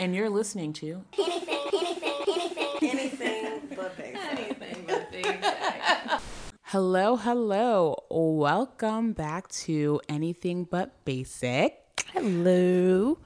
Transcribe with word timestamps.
And 0.00 0.14
you're 0.14 0.30
listening 0.30 0.72
to 0.72 1.02
Anything, 1.18 1.58
anything, 1.74 2.14
anything, 2.80 2.88
Anything 2.90 3.60
but 3.76 3.96
basic. 3.98 4.16
Anything 4.16 4.86
But 5.42 6.22
Hello, 6.62 7.16
hello. 7.16 8.02
Welcome 8.10 9.12
back 9.12 9.48
to 9.66 10.00
Anything 10.08 10.64
But 10.64 11.04
Basic. 11.04 11.76
Hello. 12.14 13.18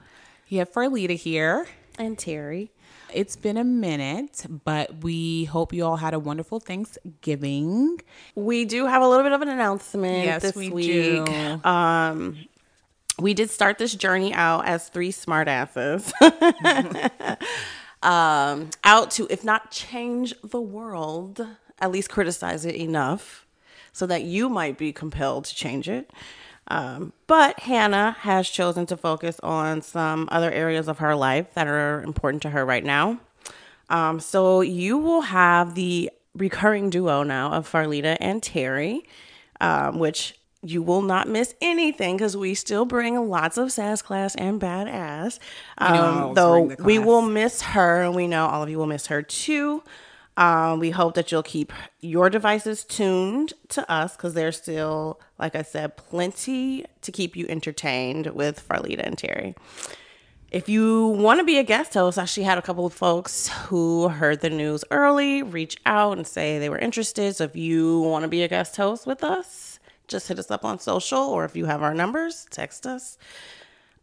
You 0.49 0.59
have 0.59 0.69
Farlita 0.73 1.15
here. 1.15 1.65
And 1.97 2.17
Terry. 2.19 2.73
It's 3.13 3.37
been 3.37 3.55
a 3.55 3.63
minute, 3.63 4.45
but 4.65 5.01
we 5.01 5.45
hope 5.45 5.71
you 5.71 5.85
all 5.85 5.95
had 5.95 6.13
a 6.13 6.19
wonderful 6.19 6.59
Thanksgiving. 6.59 8.01
We 8.35 8.65
do 8.65 8.85
have 8.85 9.01
a 9.01 9.07
little 9.07 9.23
bit 9.23 9.31
of 9.31 9.41
an 9.41 9.47
announcement 9.47 10.25
Yes, 10.25 10.41
this 10.41 10.55
we 10.57 10.69
week. 10.71 11.25
do. 11.25 11.25
Um, 11.63 12.37
we 13.19 13.33
did 13.33 13.49
start 13.49 13.77
this 13.77 13.95
journey 13.95 14.33
out 14.33 14.65
as 14.65 14.89
three 14.89 15.11
smartasses. 15.11 16.11
um, 18.03 18.69
out 18.83 19.11
to, 19.11 19.27
if 19.29 19.43
not 19.43 19.71
change 19.71 20.33
the 20.43 20.61
world, 20.61 21.45
at 21.79 21.91
least 21.91 22.09
criticize 22.09 22.65
it 22.65 22.75
enough 22.75 23.45
so 23.91 24.05
that 24.05 24.23
you 24.23 24.49
might 24.49 24.77
be 24.77 24.91
compelled 24.91 25.45
to 25.45 25.55
change 25.55 25.87
it. 25.87 26.11
Um, 26.67 27.13
but 27.27 27.59
Hannah 27.61 28.15
has 28.19 28.49
chosen 28.49 28.85
to 28.87 28.97
focus 28.97 29.39
on 29.41 29.81
some 29.81 30.27
other 30.31 30.51
areas 30.51 30.87
of 30.87 30.97
her 30.99 31.15
life 31.15 31.53
that 31.53 31.67
are 31.67 32.01
important 32.01 32.41
to 32.43 32.49
her 32.49 32.65
right 32.65 32.83
now. 32.83 33.19
Um, 33.89 34.19
so 34.19 34.61
you 34.61 34.97
will 34.97 35.21
have 35.21 35.75
the 35.75 36.09
recurring 36.33 36.89
duo 36.89 37.23
now 37.23 37.51
of 37.51 37.71
Farlita 37.71 38.17
and 38.19 38.41
Terry, 38.41 39.07
um, 39.61 39.99
which 39.99 40.37
you 40.65 40.81
will 40.81 41.01
not 41.01 41.27
miss 41.27 41.53
anything 41.61 42.17
because 42.17 42.35
we 42.35 42.55
still 42.55 42.85
bring 42.85 43.29
lots 43.29 43.57
of 43.57 43.71
sass 43.71 44.01
class 44.01 44.35
and 44.35 44.59
badass. 44.59 45.39
Um, 45.77 46.33
though 46.33 46.63
we 46.79 46.99
will 46.99 47.21
miss 47.21 47.61
her, 47.61 48.01
and 48.01 48.15
we 48.15 48.27
know 48.27 48.47
all 48.47 48.63
of 48.63 48.69
you 48.69 48.77
will 48.77 48.87
miss 48.87 49.07
her 49.07 49.21
too. 49.21 49.83
Um, 50.37 50.79
we 50.79 50.89
hope 50.89 51.13
that 51.15 51.31
you'll 51.31 51.43
keep 51.43 51.71
your 52.01 52.29
devices 52.29 52.83
tuned 52.83 53.53
to 53.69 53.89
us 53.89 54.17
because 54.17 54.33
there's 54.33 54.57
still, 54.57 55.19
like 55.39 55.55
I 55.55 55.61
said, 55.61 55.95
plenty 55.95 56.85
to 57.01 57.11
keep 57.11 57.37
you 57.37 57.45
entertained 57.47 58.27
with 58.27 58.67
Farlita 58.67 58.99
and 58.99 59.17
Terry. 59.17 59.55
If 60.51 60.69
you 60.69 61.07
want 61.07 61.39
to 61.39 61.45
be 61.45 61.57
a 61.57 61.63
guest 61.63 61.93
host, 61.93 62.17
I 62.17 62.23
actually 62.23 62.43
had 62.43 62.57
a 62.57 62.61
couple 62.61 62.85
of 62.85 62.93
folks 62.93 63.47
who 63.47 64.09
heard 64.09 64.41
the 64.41 64.49
news 64.49 64.83
early 64.91 65.41
reach 65.41 65.77
out 65.85 66.17
and 66.17 66.27
say 66.27 66.59
they 66.59 66.69
were 66.69 66.77
interested. 66.77 67.35
So 67.35 67.45
if 67.45 67.55
you 67.55 68.01
want 68.01 68.23
to 68.23 68.29
be 68.29 68.43
a 68.43 68.47
guest 68.47 68.75
host 68.75 69.07
with 69.07 69.23
us, 69.23 69.64
just 70.07 70.27
hit 70.27 70.39
us 70.39 70.51
up 70.51 70.65
on 70.65 70.79
social 70.79 71.19
or 71.19 71.45
if 71.45 71.55
you 71.55 71.65
have 71.65 71.81
our 71.81 71.93
numbers, 71.93 72.47
text 72.49 72.85
us. 72.85 73.17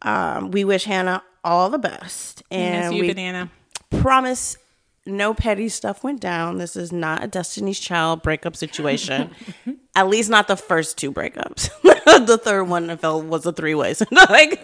Um, 0.01 0.51
we 0.51 0.63
wish 0.65 0.83
Hannah 0.83 1.23
all 1.43 1.69
the 1.69 1.79
best. 1.79 2.43
And 2.51 2.93
you, 2.95 3.01
we 3.01 3.07
Banana. 3.09 3.49
promise 3.89 4.57
no 5.05 5.33
petty 5.33 5.69
stuff 5.69 6.03
went 6.03 6.19
down. 6.19 6.57
This 6.57 6.75
is 6.75 6.91
not 6.91 7.23
a 7.23 7.27
Destiny's 7.27 7.79
Child 7.79 8.21
breakup 8.21 8.55
situation. 8.55 9.31
At 9.95 10.07
least 10.07 10.29
not 10.29 10.47
the 10.47 10.55
first 10.55 10.97
two 10.97 11.11
breakups. 11.11 11.69
the 12.25 12.37
third 12.37 12.63
one 12.65 12.89
I 12.89 12.95
felt 12.95 13.25
was 13.25 13.45
a 13.45 13.51
three 13.51 13.75
way. 13.75 13.93
So 13.93 14.05
like 14.11 14.63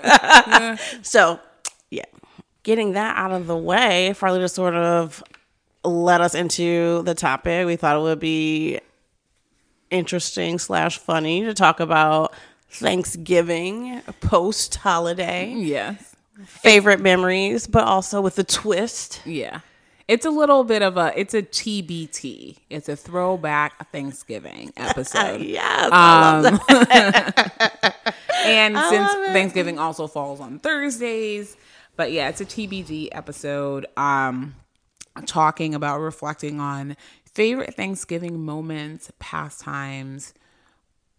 so 1.02 1.40
yeah. 1.90 2.06
Getting 2.64 2.94
that 2.94 3.18
out 3.18 3.32
of 3.32 3.48
the 3.48 3.58
way, 3.58 4.14
Farley 4.14 4.40
just 4.40 4.56
sort 4.56 4.76
of 4.76 5.24
led 5.84 6.22
us 6.22 6.36
into 6.36 7.02
the 7.04 7.16
topic. 7.16 7.66
We 7.66 7.76
thought 7.76 7.98
it 7.98 8.02
would 8.02 8.20
be 8.20 8.80
interesting 9.92 10.60
slash 10.60 10.98
funny 10.98 11.44
to 11.44 11.54
talk 11.54 11.80
about 11.80 12.34
Thanksgiving 12.70 14.02
post 14.22 14.76
holiday 14.76 15.54
Yes. 15.56 16.16
favorite 16.46 17.00
memories, 17.00 17.68
but 17.68 17.84
also 17.84 18.22
with 18.22 18.38
a 18.40 18.44
twist. 18.44 19.22
Yeah. 19.26 19.60
It's 20.08 20.26
a 20.26 20.32
little 20.32 20.64
bit 20.64 20.82
of 20.82 20.98
a 20.98 21.14
it's 21.16 21.34
a 21.36 21.44
TBT. 21.44 22.58
It's 22.70 22.90
a 22.90 22.96
throwback 22.96 23.92
Thanksgiving 23.92 24.74
episode. 24.78 25.42
Yes, 25.42 25.90
I 25.92 26.40
love 26.42 26.60
that. 26.68 28.16
and 28.46 28.76
since. 28.90 29.12
Thanksgiving 29.34 29.78
also 29.78 30.08
falls 30.08 30.40
on 30.40 30.58
Thursdays, 30.60 31.56
but 31.96 32.12
yeah, 32.12 32.30
it's 32.30 32.42
a 32.42 32.46
TBD 32.46 33.10
episode 33.12 33.86
um 33.98 34.56
talking 35.26 35.76
about 35.76 36.00
reflecting 36.00 36.60
on 36.60 36.96
favorite 37.40 37.74
Thanksgiving 37.74 38.44
moments, 38.44 39.14
pastimes, 39.18 40.34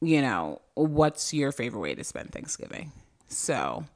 you 0.03 0.21
know, 0.21 0.61
what's 0.75 1.33
your 1.33 1.51
favorite 1.51 1.81
way 1.81 1.95
to 1.95 2.05
spend 2.05 2.31
Thanksgiving? 2.31 2.93
So, 3.29 3.87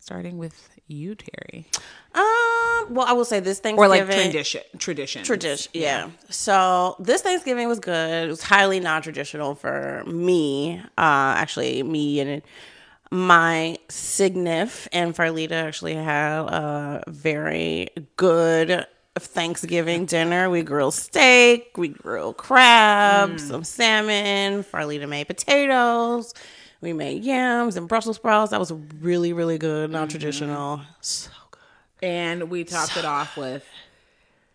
starting 0.00 0.36
with 0.36 0.68
you, 0.88 1.14
Terry. 1.14 1.64
Um, 2.12 2.92
well, 2.92 3.06
I 3.06 3.12
will 3.12 3.24
say 3.24 3.38
this 3.38 3.60
Thanksgiving 3.60 3.84
Or 3.84 3.88
like 3.88 4.04
tradition 4.10 4.62
tradition. 4.78 5.22
Tradition, 5.22 5.70
yeah. 5.74 6.10
So 6.28 6.96
this 6.98 7.22
Thanksgiving 7.22 7.68
was 7.68 7.78
good. 7.78 8.24
It 8.24 8.30
was 8.30 8.42
highly 8.42 8.80
non-traditional 8.80 9.54
for 9.54 10.02
me. 10.08 10.80
Uh, 10.98 11.38
actually, 11.38 11.84
me 11.84 12.18
and 12.18 12.42
my 13.12 13.78
signif 13.88 14.88
and 14.92 15.14
Farlita 15.14 15.52
actually 15.52 15.94
had 15.94 16.40
a 16.46 17.04
very 17.06 17.90
good 18.16 18.88
Thanksgiving 19.16 20.06
dinner. 20.06 20.50
We 20.50 20.62
grilled 20.62 20.94
steak, 20.94 21.76
we 21.76 21.88
grilled 21.88 22.36
crabs, 22.36 23.42
hmm. 23.42 23.48
some 23.48 23.64
salmon. 23.64 24.64
Farlita 24.64 25.08
made 25.08 25.26
potatoes. 25.26 26.34
We 26.80 26.92
made 26.92 27.24
yams 27.24 27.76
and 27.76 27.88
Brussels 27.88 28.16
sprouts. 28.16 28.50
That 28.50 28.60
was 28.60 28.72
really, 29.00 29.32
really 29.32 29.56
good, 29.56 29.90
non-traditional. 29.90 30.78
Mm-hmm. 30.78 30.90
So 31.00 31.30
good. 31.50 31.60
And 32.06 32.50
we 32.50 32.64
topped 32.64 32.96
it 32.96 33.06
off 33.06 33.38
with 33.38 33.64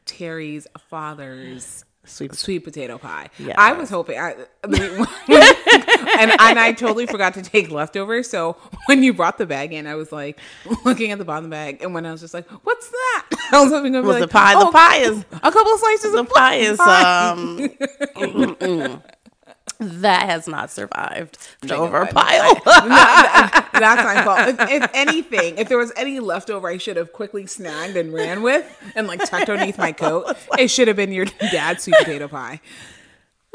Terry's 0.05 0.67
father's 0.89 1.85
Sweet 2.09 2.33
sweet 2.35 2.59
potato 2.59 2.97
pie. 2.97 3.29
Yes. 3.37 3.55
I 3.57 3.73
was 3.73 3.89
hoping, 3.89 4.17
I, 4.19 4.35
and 4.63 6.31
and 6.39 6.59
I 6.59 6.73
totally 6.75 7.05
forgot 7.05 7.35
to 7.35 7.41
take 7.41 7.69
leftovers. 7.69 8.29
So 8.29 8.57
when 8.87 9.03
you 9.03 9.13
brought 9.13 9.37
the 9.37 9.45
bag 9.45 9.73
in, 9.73 9.85
I 9.87 9.95
was 9.95 10.11
like 10.11 10.39
looking 10.85 11.11
at 11.11 11.19
the 11.19 11.25
bottom 11.25 11.45
of 11.45 11.49
the 11.51 11.55
bag, 11.55 11.83
and 11.83 11.93
when 11.93 12.05
I 12.05 12.11
was 12.11 12.21
just 12.21 12.33
like, 12.33 12.49
"What's 12.63 12.89
that?" 12.89 13.25
I 13.51 13.61
was 13.61 13.71
hoping 13.71 13.93
to 13.93 14.01
be 14.01 14.07
Was 14.07 14.19
like, 14.19 14.29
the 14.29 14.33
pie? 14.33 14.53
"Oh, 14.55 14.65
the 14.65 14.71
pie 14.71 14.97
is 14.97 15.25
a 15.31 15.51
couple 15.51 15.73
of 15.73 15.79
slices 15.79 16.11
the 16.13 16.19
of 16.19 16.29
pie 16.29 16.55
is 16.55 16.77
pie." 16.77 17.29
um 17.29 17.57
mm, 17.69 18.57
mm. 18.57 19.01
That 19.79 20.29
has 20.29 20.47
not 20.47 20.69
survived 20.69 21.37
the 21.61 21.67
know, 21.67 21.85
over 21.85 22.01
I 22.01 22.05
know. 22.05 22.11
pile. 22.11 22.55
That's 23.73 24.03
my 24.03 24.23
fault. 24.23 24.49
If, 24.49 24.83
if 24.83 24.91
anything, 24.93 25.57
if 25.57 25.69
there 25.69 25.77
was 25.77 25.93
any 25.95 26.19
leftover, 26.19 26.67
I 26.67 26.77
should 26.77 26.97
have 26.97 27.13
quickly 27.13 27.45
snagged 27.45 27.95
and 27.95 28.13
ran 28.13 28.41
with, 28.41 28.65
and 28.95 29.07
like 29.07 29.23
tucked 29.25 29.49
underneath 29.49 29.77
my 29.77 29.93
coat. 29.93 30.35
It 30.57 30.67
should 30.69 30.89
have 30.89 30.97
been 30.97 31.11
your 31.13 31.25
dad's 31.51 31.83
sweet 31.83 31.95
potato 31.97 32.27
pie. 32.27 32.59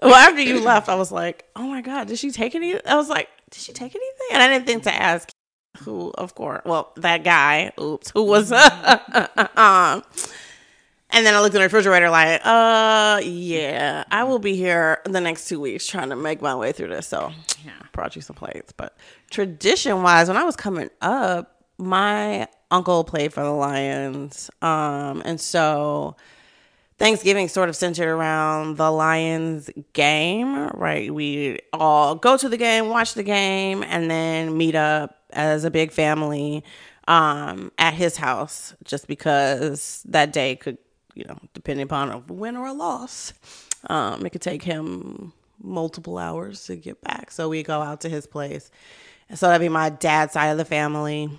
well, 0.03 0.15
after 0.15 0.41
you 0.41 0.61
left, 0.61 0.89
I 0.89 0.95
was 0.95 1.13
like, 1.13 1.45
oh 1.57 1.67
my 1.69 1.83
god, 1.83 2.09
did 2.09 2.19
she 2.19 2.31
take 2.31 2.55
any? 2.55 2.83
I 2.85 2.97
was 2.97 3.09
like, 3.09 3.29
did 3.51 3.61
she 3.61 3.73
take 3.73 3.95
anything? 3.95 4.29
And 4.33 4.43
I 4.43 4.49
didn't 4.49 4.67
think 4.67 4.85
to 4.85 4.95
ask 4.95 5.29
who, 5.79 6.13
of 6.17 6.35
course, 6.35 6.63
well, 6.65 6.93
that 6.97 7.25
guy, 7.25 7.73
oops, 7.81 8.11
who 8.11 8.23
was, 8.25 8.53
um, 9.57 10.03
and 11.15 11.25
then 11.25 11.35
I 11.35 11.41
looked 11.41 11.55
in 11.55 11.61
the 11.61 11.65
refrigerator 11.65 12.11
like, 12.11 12.41
uh, 12.45 13.21
yeah, 13.25 14.03
I 14.11 14.25
will 14.25 14.41
be 14.41 14.57
here 14.57 15.01
the 15.05 15.21
next 15.21 15.49
two 15.49 15.61
weeks 15.61 15.87
trying 15.87 16.11
to 16.11 16.17
make 16.17 16.43
my 16.43 16.55
way 16.57 16.73
through 16.73 16.89
this. 16.89 17.07
So, 17.07 17.33
yeah, 17.65 17.73
brought 17.93 18.17
you 18.17 18.23
some 18.23 18.35
plates. 18.35 18.73
But 18.73 18.97
tradition 19.31 20.03
wise, 20.03 20.27
when 20.27 20.37
I 20.37 20.43
was 20.43 20.57
coming 20.57 20.91
up, 21.01 21.63
my 21.79 22.49
uncle 22.71 23.05
played 23.05 23.33
for 23.33 23.45
the 23.45 23.51
Lions, 23.51 24.51
um, 24.61 25.23
and 25.25 25.41
so 25.41 26.17
Thanksgiving 26.99 27.49
sort 27.49 27.69
of 27.69 27.77
centered 27.77 28.09
around 28.09 28.77
the 28.77 28.91
Lions 28.91 29.71
game, 29.93 30.69
right? 30.69 31.13
We 31.13 31.61
all 31.73 32.17
go 32.17 32.37
to 32.37 32.49
the 32.49 32.57
game, 32.57 32.89
watch 32.89 33.15
the 33.15 33.23
game, 33.23 33.85
and 33.85 34.11
then 34.11 34.57
meet 34.57 34.75
up 34.75 35.19
as 35.33 35.65
a 35.65 35.71
big 35.71 35.93
family 35.93 36.65
um, 37.09 37.73
at 37.79 37.95
his 37.95 38.17
house 38.17 38.75
just 38.85 39.07
because 39.09 40.03
that 40.09 40.33
day 40.33 40.57
could, 40.57 40.79
you 41.15 41.25
know, 41.25 41.39
depending 41.53 41.85
upon 41.85 42.11
a 42.11 42.19
win 42.19 42.57
or 42.57 42.67
a 42.67 42.73
loss, 42.73 43.33
um, 43.89 44.25
it 44.25 44.31
could 44.31 44.43
take 44.43 44.63
him 44.63 45.33
multiple 45.63 46.19
hours 46.19 46.65
to 46.67 46.77
get 46.77 47.01
back. 47.03 47.31
So 47.31 47.49
we 47.49 47.63
go 47.63 47.81
out 47.81 48.01
to 48.03 48.09
his 48.09 48.27
place. 48.27 48.71
So 49.35 49.47
that'd 49.47 49.65
be 49.65 49.69
my 49.69 49.91
dad's 49.91 50.33
side 50.33 50.49
of 50.49 50.59
the 50.59 50.65
family. 50.65 51.31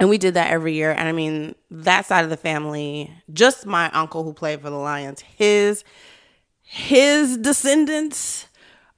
And 0.00 0.08
we 0.08 0.18
did 0.18 0.34
that 0.34 0.50
every 0.50 0.74
year. 0.74 0.90
And 0.90 1.08
I 1.08 1.12
mean, 1.12 1.54
that 1.70 2.06
side 2.06 2.24
of 2.24 2.30
the 2.30 2.36
family, 2.36 3.12
just 3.32 3.66
my 3.66 3.90
uncle 3.90 4.24
who 4.24 4.32
played 4.32 4.60
for 4.60 4.70
the 4.70 4.76
Lions, 4.76 5.20
his 5.20 5.84
his 6.62 7.36
descendants 7.36 8.46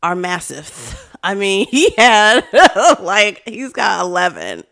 are 0.03 0.15
massive. 0.15 1.13
I 1.23 1.35
mean, 1.35 1.67
he 1.67 1.91
had 1.97 2.47
like 3.01 3.43
he's 3.45 3.73
got 3.73 4.05
11. 4.05 4.65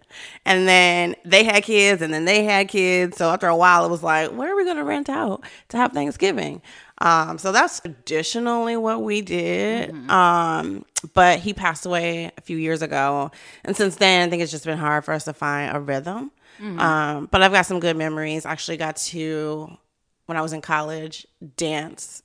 And 0.46 0.69
then 0.69 1.14
they 1.25 1.44
had 1.44 1.62
kids 1.64 2.02
and 2.02 2.12
then 2.12 2.26
they 2.26 2.44
had 2.44 2.69
kids. 2.69 3.17
So 3.17 3.31
after 3.31 3.46
a 3.46 3.56
while 3.56 3.85
it 3.87 3.91
was 3.91 4.02
like, 4.02 4.31
where 4.31 4.52
are 4.52 4.56
we 4.56 4.64
going 4.64 4.76
to 4.76 4.85
rent 4.85 5.08
out 5.08 5.43
to 5.69 5.76
have 5.76 5.93
Thanksgiving? 5.93 6.61
Um, 6.99 7.38
so 7.38 7.50
that's 7.50 7.81
traditionally 7.81 8.76
what 8.76 9.02
we 9.02 9.23
did. 9.23 9.91
Um, 10.11 10.85
but 11.14 11.41
he 11.41 11.55
passed 11.55 11.87
away 11.87 12.31
a 12.37 12.41
few 12.41 12.56
years 12.56 12.82
ago. 12.82 13.31
And 13.64 13.76
since 13.76 13.96
then, 13.96 14.26
I 14.26 14.31
think 14.31 14.43
it's 14.43 14.52
just 14.52 14.64
been 14.64 14.79
hard 14.79 15.05
for 15.05 15.12
us 15.12 15.25
to 15.25 15.32
find 15.32 15.75
a 15.75 15.81
rhythm. 15.81 16.31
Um, 16.79 17.29
but 17.31 17.43
I've 17.43 17.52
got 17.52 17.67
some 17.67 17.81
good 17.81 17.97
memories. 17.97 18.47
I 18.47 18.52
actually 18.52 18.76
got 18.76 18.97
to 18.97 19.76
when 20.26 20.38
I 20.38 20.40
was 20.40 20.52
in 20.52 20.61
college 20.61 21.26
dance 21.56 22.23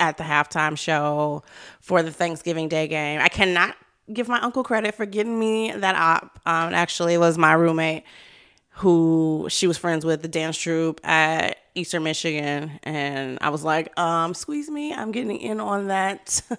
at 0.00 0.16
the 0.16 0.22
halftime 0.24 0.78
show 0.78 1.42
for 1.80 2.02
the 2.02 2.12
Thanksgiving 2.12 2.68
Day 2.68 2.86
game. 2.88 3.20
I 3.20 3.28
cannot 3.28 3.74
give 4.12 4.28
my 4.28 4.40
uncle 4.40 4.62
credit 4.62 4.94
for 4.94 5.06
getting 5.06 5.38
me 5.38 5.72
that 5.72 5.94
op. 5.96 6.40
Um, 6.46 6.72
it 6.72 6.76
actually 6.76 7.18
was 7.18 7.36
my 7.38 7.52
roommate 7.52 8.04
who 8.70 9.46
she 9.50 9.66
was 9.66 9.76
friends 9.76 10.04
with 10.04 10.22
the 10.22 10.28
dance 10.28 10.56
troupe 10.56 11.00
at 11.04 11.56
Eastern 11.74 12.04
Michigan, 12.04 12.78
and 12.84 13.38
I 13.40 13.50
was 13.50 13.64
like, 13.64 13.98
um, 13.98 14.34
"Squeeze 14.34 14.70
me, 14.70 14.92
I'm 14.92 15.10
getting 15.12 15.36
in 15.38 15.60
on 15.60 15.88
that." 15.88 16.42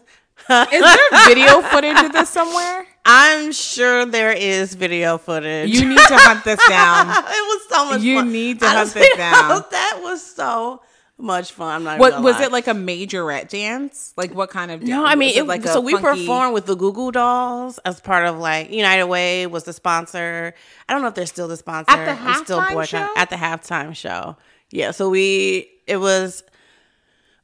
Is 0.50 0.82
there 0.82 1.26
video 1.28 1.62
footage 1.62 2.02
of 2.02 2.14
this 2.14 2.30
somewhere? 2.30 2.88
I'm 3.06 3.52
sure 3.52 4.06
there 4.06 4.32
is 4.32 4.74
video 4.74 5.18
footage. 5.18 5.70
You 5.70 5.86
need 5.88 5.98
to 5.98 6.18
hunt 6.18 6.46
this 6.46 6.60
down. 6.70 7.10
it 7.10 7.14
was 7.18 7.68
so 7.70 7.86
much 7.90 8.02
You 8.02 8.20
fun. 8.20 8.32
need 8.32 8.60
to 8.62 8.70
hunt 8.70 8.90
this 8.94 9.18
down. 9.18 9.66
That 9.72 10.00
was 10.02 10.24
so 10.26 10.82
much 11.20 11.52
fun. 11.52 11.76
I'm 11.76 11.84
not 11.84 12.00
What 12.00 12.22
was 12.22 12.36
lie. 12.36 12.46
it 12.46 12.52
like 12.52 12.68
a 12.68 12.72
majorette 12.74 13.50
dance? 13.50 14.14
Like 14.18 14.34
what 14.34 14.50
kind 14.50 14.72
of? 14.72 14.82
No, 14.82 15.06
I 15.06 15.16
mean, 15.16 15.38
it, 15.38 15.44
like 15.46 15.64
so 15.66 15.82
we 15.82 15.94
funky- 15.94 16.22
performed 16.26 16.54
with 16.54 16.66
the 16.66 16.76
Goo 16.76 16.94
Goo 16.94 17.12
Dolls 17.12 17.78
as 17.80 18.00
part 18.00 18.26
of 18.28 18.38
like 18.38 18.72
United 18.72 19.06
Way 19.06 19.46
was 19.48 19.64
the 19.66 19.74
sponsor. 19.74 20.54
I 20.88 20.94
don't 20.94 21.02
know 21.02 21.08
if 21.10 21.16
they're 21.16 21.26
still 21.26 21.48
the 21.48 21.58
sponsor. 21.58 21.92
At 21.92 22.06
the 22.06 22.22
I'm 22.30 22.44
still 22.44 22.60
halftime 22.60 22.74
boycott- 22.74 22.88
show? 22.90 23.08
At 23.16 23.30
the 23.30 23.36
halftime 23.36 23.96
show, 23.96 24.38
yeah. 24.72 24.92
So 24.92 25.10
we 25.10 25.70
it 25.88 25.98
was 25.98 26.44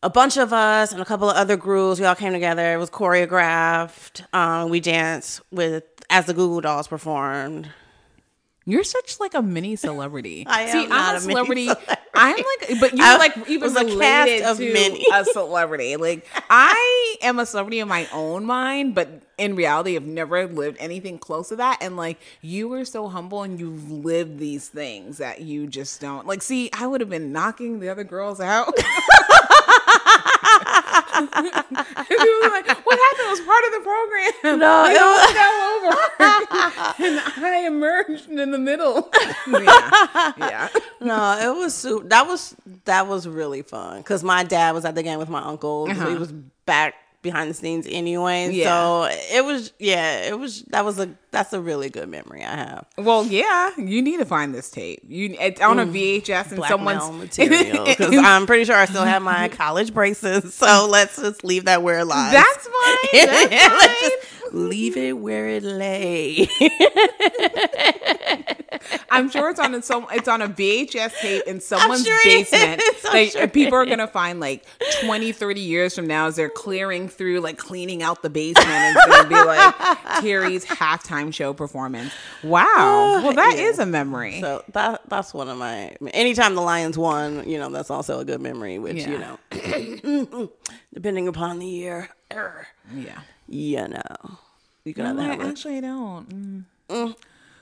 a 0.04 0.10
bunch 0.10 0.38
of 0.38 0.54
us 0.54 0.92
and 0.92 1.02
a 1.02 1.06
couple 1.06 1.30
of 1.30 1.36
other 1.36 1.58
groups. 1.58 2.00
We 2.00 2.06
all 2.06 2.16
came 2.16 2.34
together. 2.34 2.74
It 2.74 2.78
was 2.78 2.90
choreographed. 2.90 4.24
Um, 4.34 4.70
we 4.70 4.80
danced 4.80 5.42
with 5.52 5.84
as 6.10 6.26
the 6.28 6.34
Goo 6.34 6.48
Goo 6.48 6.62
Dolls 6.62 6.88
performed. 6.88 7.70
You're 8.68 8.84
such 8.84 9.20
like 9.20 9.34
a 9.36 9.42
mini 9.44 9.76
celebrity. 9.76 10.44
I 10.50 10.62
am 10.64 10.72
See, 10.72 10.84
I'm 10.84 10.90
not 10.90 11.16
a 11.16 11.18
a 11.18 11.22
mini 11.22 11.34
celebrity. 11.34 11.66
celebrity. 11.66 12.02
I'm 12.26 12.70
like, 12.70 12.80
but 12.80 12.98
you're 12.98 13.18
like 13.18 13.50
even 13.50 13.74
was 13.74 13.76
a 13.76 13.86
related 13.86 14.42
cast 14.42 14.52
of 14.52 14.58
to 14.58 14.74
many. 14.74 15.06
a 15.14 15.26
celebrity. 15.26 15.96
Like 15.98 16.26
I 16.50 17.16
am 17.22 17.40
a 17.40 17.46
celebrity 17.46 17.80
in 17.80 17.88
my 17.88 18.08
own 18.14 18.46
mind, 18.46 18.96
but 18.96 19.22
in 19.38 19.56
reality, 19.56 19.96
I've 19.96 20.06
never 20.06 20.48
lived 20.48 20.78
anything 20.80 21.18
close 21.18 21.50
to 21.50 21.58
that. 21.58 21.80
And 21.82 21.98
like, 21.98 22.18
you 22.42 22.70
were 22.70 22.86
so 22.86 23.08
humble, 23.08 23.44
and 23.44 23.60
you've 23.60 23.92
lived 23.92 24.40
these 24.40 24.70
things 24.70 25.18
that 25.18 25.42
you 25.42 25.68
just 25.68 26.00
don't 26.00 26.26
like. 26.26 26.42
See, 26.42 26.70
I 26.74 26.88
would 26.88 27.02
have 27.02 27.10
been 27.10 27.32
knocking 27.32 27.80
the 27.80 27.90
other 27.90 28.04
girls 28.04 28.40
out. 28.40 28.74
People 31.16 32.28
like, 32.52 32.68
what 32.86 33.00
happened? 33.00 33.26
It 33.26 33.30
was 33.30 33.42
part 33.42 33.64
of 33.66 33.72
the 33.72 33.82
program. 33.84 34.60
No, 34.60 34.84
we 34.84 34.96
it 34.96 35.02
all 35.02 35.18
was- 35.18 35.32
fell 35.32 35.58
over, 35.76 35.92
and 37.40 37.46
I 37.46 37.64
emerged 37.68 38.30
in 38.30 38.52
the 38.52 38.58
middle. 38.58 39.10
yeah, 39.48 40.32
yeah. 40.38 40.70
No, 41.02 41.38
it 41.40 41.56
was 41.58 41.74
su- 41.74 42.04
that 42.08 42.28
was 42.28 42.56
that 42.86 43.08
was 43.08 43.28
really 43.28 43.62
fun 43.62 43.98
because 44.00 44.24
my 44.24 44.44
dad 44.44 44.74
was 44.74 44.86
at 44.86 44.96
the 44.96 45.04
game 45.04 45.20
with 45.20 45.30
my 45.30 45.42
uncle. 45.44 45.88
So 45.88 45.94
he 45.94 46.00
Uh-huh. 46.00 46.16
was 46.20 46.32
back 46.66 46.96
behind 47.26 47.50
the 47.50 47.54
scenes 47.54 47.86
anyway. 47.90 48.52
Yeah. 48.52 48.66
So 48.66 49.10
it 49.36 49.44
was 49.44 49.74
yeah, 49.80 50.20
it 50.28 50.40
was 50.40 50.62
that 50.70 50.86
was 50.86 50.98
a 51.00 51.10
that's 51.32 51.52
a 51.52 51.60
really 51.60 51.90
good 51.90 52.08
memory 52.08 52.46
I 52.46 52.56
have. 52.56 52.86
Well, 52.98 53.26
yeah, 53.26 53.72
you 53.78 54.02
need 54.02 54.20
to 54.20 54.26
find 54.26 54.56
this 54.56 54.70
tape. 54.70 55.02
You 55.06 55.36
it's 55.38 55.60
on 55.60 55.80
a 55.80 55.86
mm-hmm. 55.86 56.22
VHS 56.22 56.54
and 56.54 56.64
someone's 56.64 57.12
material 57.12 57.86
because 57.86 58.16
I'm 58.18 58.46
pretty 58.46 58.64
sure 58.64 58.76
I 58.76 58.86
still 58.86 59.04
have 59.04 59.22
my 59.22 59.50
college 59.50 59.94
braces. 59.94 60.54
So 60.54 60.88
let's 60.90 61.18
just 61.18 61.44
leave 61.44 61.66
that 61.66 61.84
where 61.84 62.00
it 62.00 62.06
lies. 62.06 62.32
That's 62.32 62.68
fine. 62.68 62.96
That's 63.50 63.52
Let's 63.52 64.00
just 64.02 64.35
leave 64.56 64.98
it 64.98 65.14
where 65.14 65.48
it 65.50 65.64
lay. 65.64 66.48
I'm 69.10 69.30
sure 69.30 69.50
it's 69.50 69.60
on 69.60 69.74
a, 69.74 69.82
some 69.82 70.06
it's 70.12 70.28
on 70.28 70.42
a 70.42 70.50
VHS 70.50 71.14
tape 71.20 71.44
in 71.48 71.60
someone's 71.62 72.06
sure 72.06 72.20
basement. 72.24 72.82
Like 73.06 73.32
sure 73.32 73.48
people 73.48 73.76
are 73.78 73.86
gonna 73.86 74.08
find 74.08 74.40
like 74.40 74.66
20, 75.04 75.32
30 75.32 75.62
years 75.62 75.96
from 75.96 76.08
now 76.08 76.28
as 76.28 76.36
they're 76.36 76.50
clearing 76.50 77.08
through, 77.08 77.40
like 77.40 77.58
cleaning 77.58 78.04
out 78.04 78.22
the 78.24 78.30
basement, 78.30 78.68
and 78.68 78.98
it's 78.98 79.06
gonna 79.06 79.30
be 79.30 79.36
like 79.36 79.76
Terry's 80.22 80.66
halftime 80.66 81.34
show 81.34 81.54
performance. 81.54 82.12
Wow. 82.44 82.64
Uh, 82.66 83.22
well, 83.24 83.34
that 83.34 83.56
is 83.58 83.78
Yeah. 83.78 83.84
a 83.84 83.86
memory. 83.86 84.42
So 84.42 84.64
that 84.74 85.02
that's 85.08 85.34
one 85.34 85.48
of 85.50 85.58
my. 85.58 85.96
Anytime 86.14 86.56
the 86.56 86.62
Lions 86.62 86.98
won, 86.98 87.48
you 87.48 87.58
know, 87.58 87.70
that's 87.70 87.90
also 87.90 88.20
a 88.20 88.26
good 88.26 88.42
memory. 88.42 88.80
Which 88.80 89.06
you 89.06 89.18
know, 89.18 89.40
depending 90.94 91.28
upon 91.28 91.60
the 91.60 91.68
year, 91.68 92.10
yeah. 92.32 93.20
you 93.48 93.88
know, 93.88 94.38
you 94.86 94.94
can 94.94 95.16
No, 95.16 95.22
I 95.22 95.26
have 95.26 95.42
a- 95.42 95.46
actually 95.48 95.82
don't. 95.82 96.66
Mm. 96.88 97.16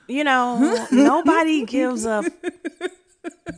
you 0.06 0.22
know, 0.24 0.86
nobody 0.92 1.64
gives 1.64 2.04
a 2.06 2.22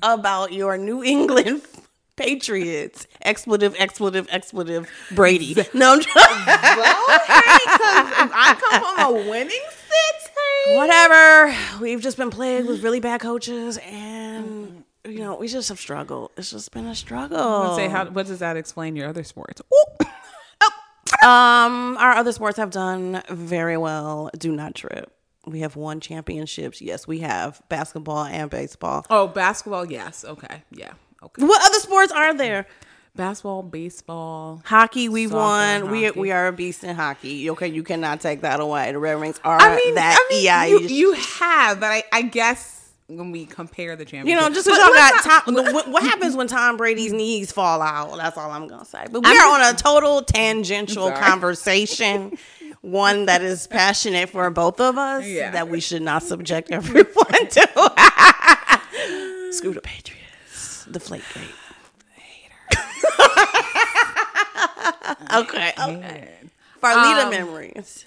about 0.03 0.53
your 0.53 0.77
New 0.79 1.03
England 1.03 1.63
Patriots. 2.17 3.07
Expletive, 3.23 3.75
expletive, 3.79 4.27
expletive. 4.31 4.89
Brady. 5.11 5.55
No, 5.75 5.93
I'm 5.95 6.01
trying. 6.01 6.47
Well, 6.77 7.19
hey, 7.27 7.59
'cause 7.67 8.31
I 8.33 8.57
come 8.59 8.97
from 8.97 9.17
a 9.17 9.31
winning 9.31 9.51
city. 9.51 10.77
whatever. 10.77 11.55
We've 11.81 12.01
just 12.01 12.17
been 12.17 12.31
plagued 12.31 12.69
with 12.69 12.83
really 12.83 13.01
bad 13.01 13.21
coaches, 13.21 13.79
and 13.79 14.85
you 15.07 15.19
know, 15.21 15.37
we 15.37 15.49
just 15.49 15.69
have 15.69 15.79
struggled. 15.79 16.31
It's 16.37 16.51
just 16.51 16.71
been 16.73 16.87
a 16.87 16.95
struggle. 16.95 17.77
Say 17.77 17.89
how? 17.89 18.07
What 18.07 18.27
does 18.27 18.39
that 18.39 18.57
explain 18.57 18.97
your 18.97 19.09
other 19.09 19.25
sports? 19.25 19.61
Um, 21.27 21.97
our 21.97 22.13
other 22.13 22.31
sports 22.31 22.57
have 22.57 22.71
done 22.71 23.21
very 23.29 23.77
well. 23.77 24.31
Do 24.39 24.53
not 24.53 24.77
trip. 24.77 25.13
We 25.45 25.61
have 25.61 25.75
won 25.75 26.01
championships. 26.01 26.81
Yes, 26.81 27.07
we 27.09 27.21
have 27.21 27.61
basketball 27.69 28.25
and 28.25 28.49
baseball. 28.49 29.05
Oh, 29.11 29.27
basketball. 29.27 29.91
Yes. 29.91 30.25
Okay. 30.25 30.63
Yeah. 30.71 30.93
Okay. 31.23 31.45
What 31.45 31.63
other 31.67 31.81
sports 31.81 32.13
are 32.13 32.33
there? 32.35 32.67
Basketball, 33.17 33.63
baseball. 33.63 34.63
Hockey, 34.67 35.09
we 35.09 35.27
won. 35.27 35.91
We 35.91 36.05
hockey. 36.05 36.21
we 36.21 36.31
are 36.31 36.49
a 36.49 36.53
beast 36.53 36.85
in 36.85 36.95
hockey. 36.95 37.49
Okay, 37.51 37.69
you 37.69 37.83
cannot 37.83 38.21
take 38.21 38.43
that 38.43 38.61
away. 38.61 38.93
The 38.93 38.99
Red 38.99 39.19
Wings 39.19 39.41
are 39.43 39.59
I 39.61 39.75
mean, 39.75 39.95
that 39.95 40.19
I 40.21 40.35
mean, 40.35 40.47
EI. 40.47 40.69
you, 40.69 40.81
you 40.89 41.13
have, 41.13 41.81
but 41.81 41.87
I, 41.91 42.05
I 42.13 42.23
guess 42.23 42.76
when 43.09 43.31
we 43.31 43.47
compare 43.47 43.95
the 43.97 44.05
jam. 44.05 44.27
You 44.27 44.35
know, 44.35 44.49
just 44.51 44.67
because 44.67 44.79
y'all 44.79 44.95
got 44.95 45.23
Tom, 45.45 45.55
what, 45.55 45.89
what 45.89 46.03
happens 46.03 46.35
when 46.37 46.49
Tom 46.49 46.77
Brady's 46.77 47.13
knees 47.13 47.53
fall 47.53 47.81
out? 47.81 48.17
That's 48.17 48.37
all 48.37 48.51
I'm 48.51 48.67
gonna 48.67 48.85
say. 48.85 49.05
But 49.11 49.25
we 49.25 49.37
are 49.39 49.55
on 49.55 49.75
a 49.75 49.77
total 49.77 50.23
tangential 50.23 51.13
conversation, 51.13 52.37
one 52.81 53.27
that 53.27 53.43
is 53.43 53.67
passionate 53.69 54.31
for 54.31 54.51
both 54.51 54.81
of 54.81 54.99
us 54.99 55.25
Yeah. 55.25 55.53
that 55.53 55.69
we 55.69 55.81
should 55.81 56.03
not 56.03 56.23
subject 56.25 56.71
everyone 56.71 57.49
to. 57.51 57.69
Screw 59.53 59.73
the 59.73 59.81
Patriots, 59.83 60.85
the 60.89 60.99
Flake 61.01 61.23
Gate. 61.35 61.45
okay, 65.35 65.73
okay. 65.79 66.29
Farlita 66.83 67.25
Um, 67.25 67.31
memories. 67.31 68.05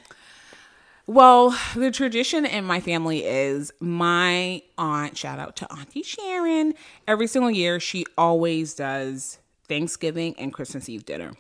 Well, 1.10 1.58
the 1.76 1.90
tradition 1.90 2.46
in 2.46 2.66
my 2.66 2.80
family 2.80 3.26
is 3.26 3.72
my 3.80 4.62
aunt, 4.78 5.18
shout 5.18 5.40
out 5.40 5.56
to 5.56 5.74
Auntie 5.74 6.04
Sharon, 6.04 6.76
every 7.08 7.26
single 7.26 7.50
year 7.50 7.80
she 7.80 8.06
always 8.16 8.76
does 8.76 9.40
Thanksgiving 9.68 10.36
and 10.38 10.54
Christmas 10.54 10.88
Eve 10.88 11.08
dinner. 11.08 11.32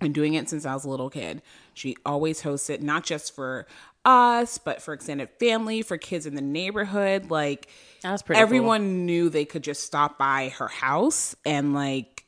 Been 0.00 0.12
doing 0.12 0.34
it 0.34 0.48
since 0.48 0.66
I 0.66 0.74
was 0.74 0.84
a 0.84 0.88
little 0.88 1.08
kid. 1.08 1.40
She 1.72 1.94
always 2.04 2.40
hosts 2.40 2.68
it, 2.68 2.82
not 2.82 3.04
just 3.04 3.32
for 3.32 3.68
us, 4.04 4.58
but 4.58 4.82
for 4.82 4.92
extended 4.92 5.28
family, 5.38 5.82
for 5.82 5.96
kids 5.96 6.26
in 6.26 6.34
the 6.34 6.42
neighborhood. 6.42 7.30
Like 7.30 7.68
That's 8.02 8.22
pretty 8.22 8.38
cool. 8.38 8.42
everyone 8.42 9.06
knew 9.06 9.28
they 9.28 9.44
could 9.44 9.62
just 9.62 9.84
stop 9.84 10.18
by 10.18 10.48
her 10.58 10.66
house 10.66 11.36
and 11.44 11.74
like 11.74 12.24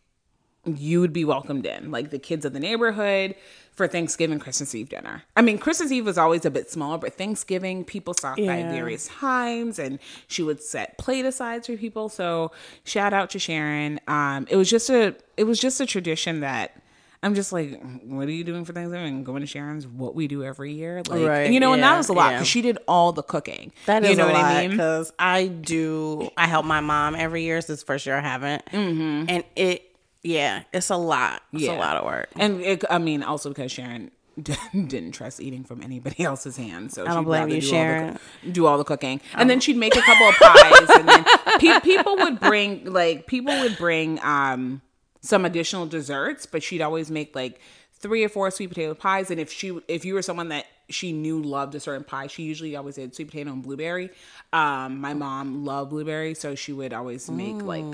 you 0.65 1.01
would 1.01 1.13
be 1.13 1.25
welcomed 1.25 1.67
in, 1.67 1.91
like 1.91 2.11
the 2.11 2.21
kids 2.21 2.45
of 2.45 2.53
the 2.53 2.61
neighborhood 2.61 3.35
for 3.79 3.87
Thanksgiving, 3.87 4.39
Christmas 4.41 4.75
Eve 4.75 4.91
dinner. 4.91 5.23
I 5.37 5.41
mean, 5.41 5.57
Christmas 5.57 5.91
Eve 5.91 6.05
was 6.05 6.19
always 6.19 6.45
a 6.45 6.51
bit 6.51 6.69
smaller, 6.71 6.99
but 6.99 7.15
Thanksgiving 7.15 7.85
people 7.85 8.13
stopped 8.13 8.45
by 8.45 8.65
various 8.65 9.07
times, 9.07 9.79
and 9.79 10.01
she 10.27 10.43
would 10.43 10.61
set 10.61 10.99
plate 10.99 11.25
asides 11.25 11.69
for 11.69 11.77
people. 11.77 12.09
So 12.11 12.51
shout 12.85 13.15
out 13.15 13.31
to 13.31 13.39
Sharon. 13.39 14.01
Um, 14.09 14.47
it 14.51 14.57
was 14.57 14.69
just 14.69 14.91
a, 14.91 15.17
it 15.39 15.45
was 15.45 15.59
just 15.59 15.81
a 15.81 15.87
tradition 15.87 16.41
that. 16.41 16.77
I'm 17.21 17.35
just 17.35 17.53
like, 17.53 17.83
what 18.05 18.29
are 18.29 18.31
you 18.31 18.45
doing 18.45 18.65
for 18.65 18.73
Thanksgiving? 18.73 19.25
Going 19.25 19.41
to 19.41 19.47
Sharon's, 19.47 19.89
what 19.89 20.15
we 20.15 20.29
do 20.29 20.45
every 20.45 20.75
year, 20.75 21.03
like 21.09 21.27
Right, 21.27 21.51
you 21.51 21.59
know, 21.59 21.73
and 21.73 21.83
that 21.83 21.97
was 21.97 22.09
a 22.09 22.13
lot 22.13 22.31
yeah. 22.31 22.37
because 22.37 22.47
she 22.47 22.63
did 22.63 22.79
all 22.87 23.11
the 23.11 23.25
cooking. 23.25 23.73
That 23.87 24.05
is 24.05 24.11
you 24.11 24.17
know 24.17 24.29
a 24.29 24.33
what 24.33 24.35
lot 24.35 24.45
I 24.45 24.61
mean? 24.61 24.71
because 24.71 25.13
I 25.19 25.49
do. 25.49 26.31
I 26.37 26.47
help 26.47 26.65
my 26.65 26.79
mom 26.79 27.17
every 27.17 27.43
year. 27.43 27.61
So 27.61 27.73
this 27.73 27.83
first 27.83 28.07
year 28.07 28.17
I 28.17 28.21
haven't, 28.21 28.65
mm-hmm. 28.67 29.25
and 29.29 29.43
it 29.57 29.88
yeah, 30.23 30.63
it's 30.73 30.91
a 30.91 30.97
lot. 30.97 31.43
It's 31.53 31.69
a 31.69 31.77
lot 31.77 31.97
of 31.97 32.05
work. 32.05 32.29
And 32.37 32.61
it, 32.61 32.85
I 32.91 32.99
mean, 32.99 33.23
also 33.23 33.51
because 33.51 33.71
Sharon 33.73 34.11
didn't 34.43 35.13
trust 35.13 35.41
eating 35.41 35.65
from 35.65 35.83
anybody 35.83 36.25
else's 36.25 36.57
hands, 36.57 36.95
so 36.95 37.07
I 37.07 37.15
don't 37.15 37.25
blame 37.25 37.49
you, 37.49 37.61
Sharon. 37.61 38.19
do 38.51 38.67
all 38.67 38.79
the 38.79 38.85
cooking, 38.85 39.21
and 39.35 39.49
then 39.49 39.61
she'd 39.61 39.77
make 39.77 39.97
a 39.97 40.03
couple 40.03 40.29
of 40.29 40.35
pies, 40.37 40.89
and 40.97 41.09
then 41.09 41.25
pe- 41.59 41.81
people 41.81 42.17
would 42.17 42.41
bring 42.41 42.85
like 42.85 43.27
people 43.27 43.59
would 43.61 43.77
bring 43.77 44.21
um 44.23 44.81
some 45.21 45.45
additional 45.45 45.87
desserts, 45.87 46.47
but 46.47 46.63
she'd 46.63 46.83
always 46.83 47.11
make 47.11 47.35
like 47.35 47.61
three 47.95 48.23
or 48.25 48.29
four 48.29 48.51
sweet 48.51 48.69
potato 48.69 48.95
pies, 48.95 49.31
and 49.31 49.41
if 49.41 49.53
she 49.53 49.79
if 49.89 50.05
you 50.05 50.15
were 50.15 50.23
someone 50.23 50.49
that 50.51 50.67
she 50.91 51.13
knew 51.13 51.43
loved 51.43 51.75
a 51.75 51.81
certain 51.81 52.05
pie. 52.05 52.29
She 52.29 52.45
usually 52.45 52.75
always 52.77 52.95
did 52.95 53.15
sweet 53.15 53.27
potato 53.29 53.53
and 53.53 53.63
blueberry. 53.63 54.11
Um, 54.53 55.01
my 55.01 55.15
mom 55.15 55.65
loved 55.65 55.91
blueberry, 55.91 56.35
so 56.35 56.55
she 56.55 56.73
would 56.73 56.93
always 56.93 57.31
make 57.31 57.63
like 57.63 57.85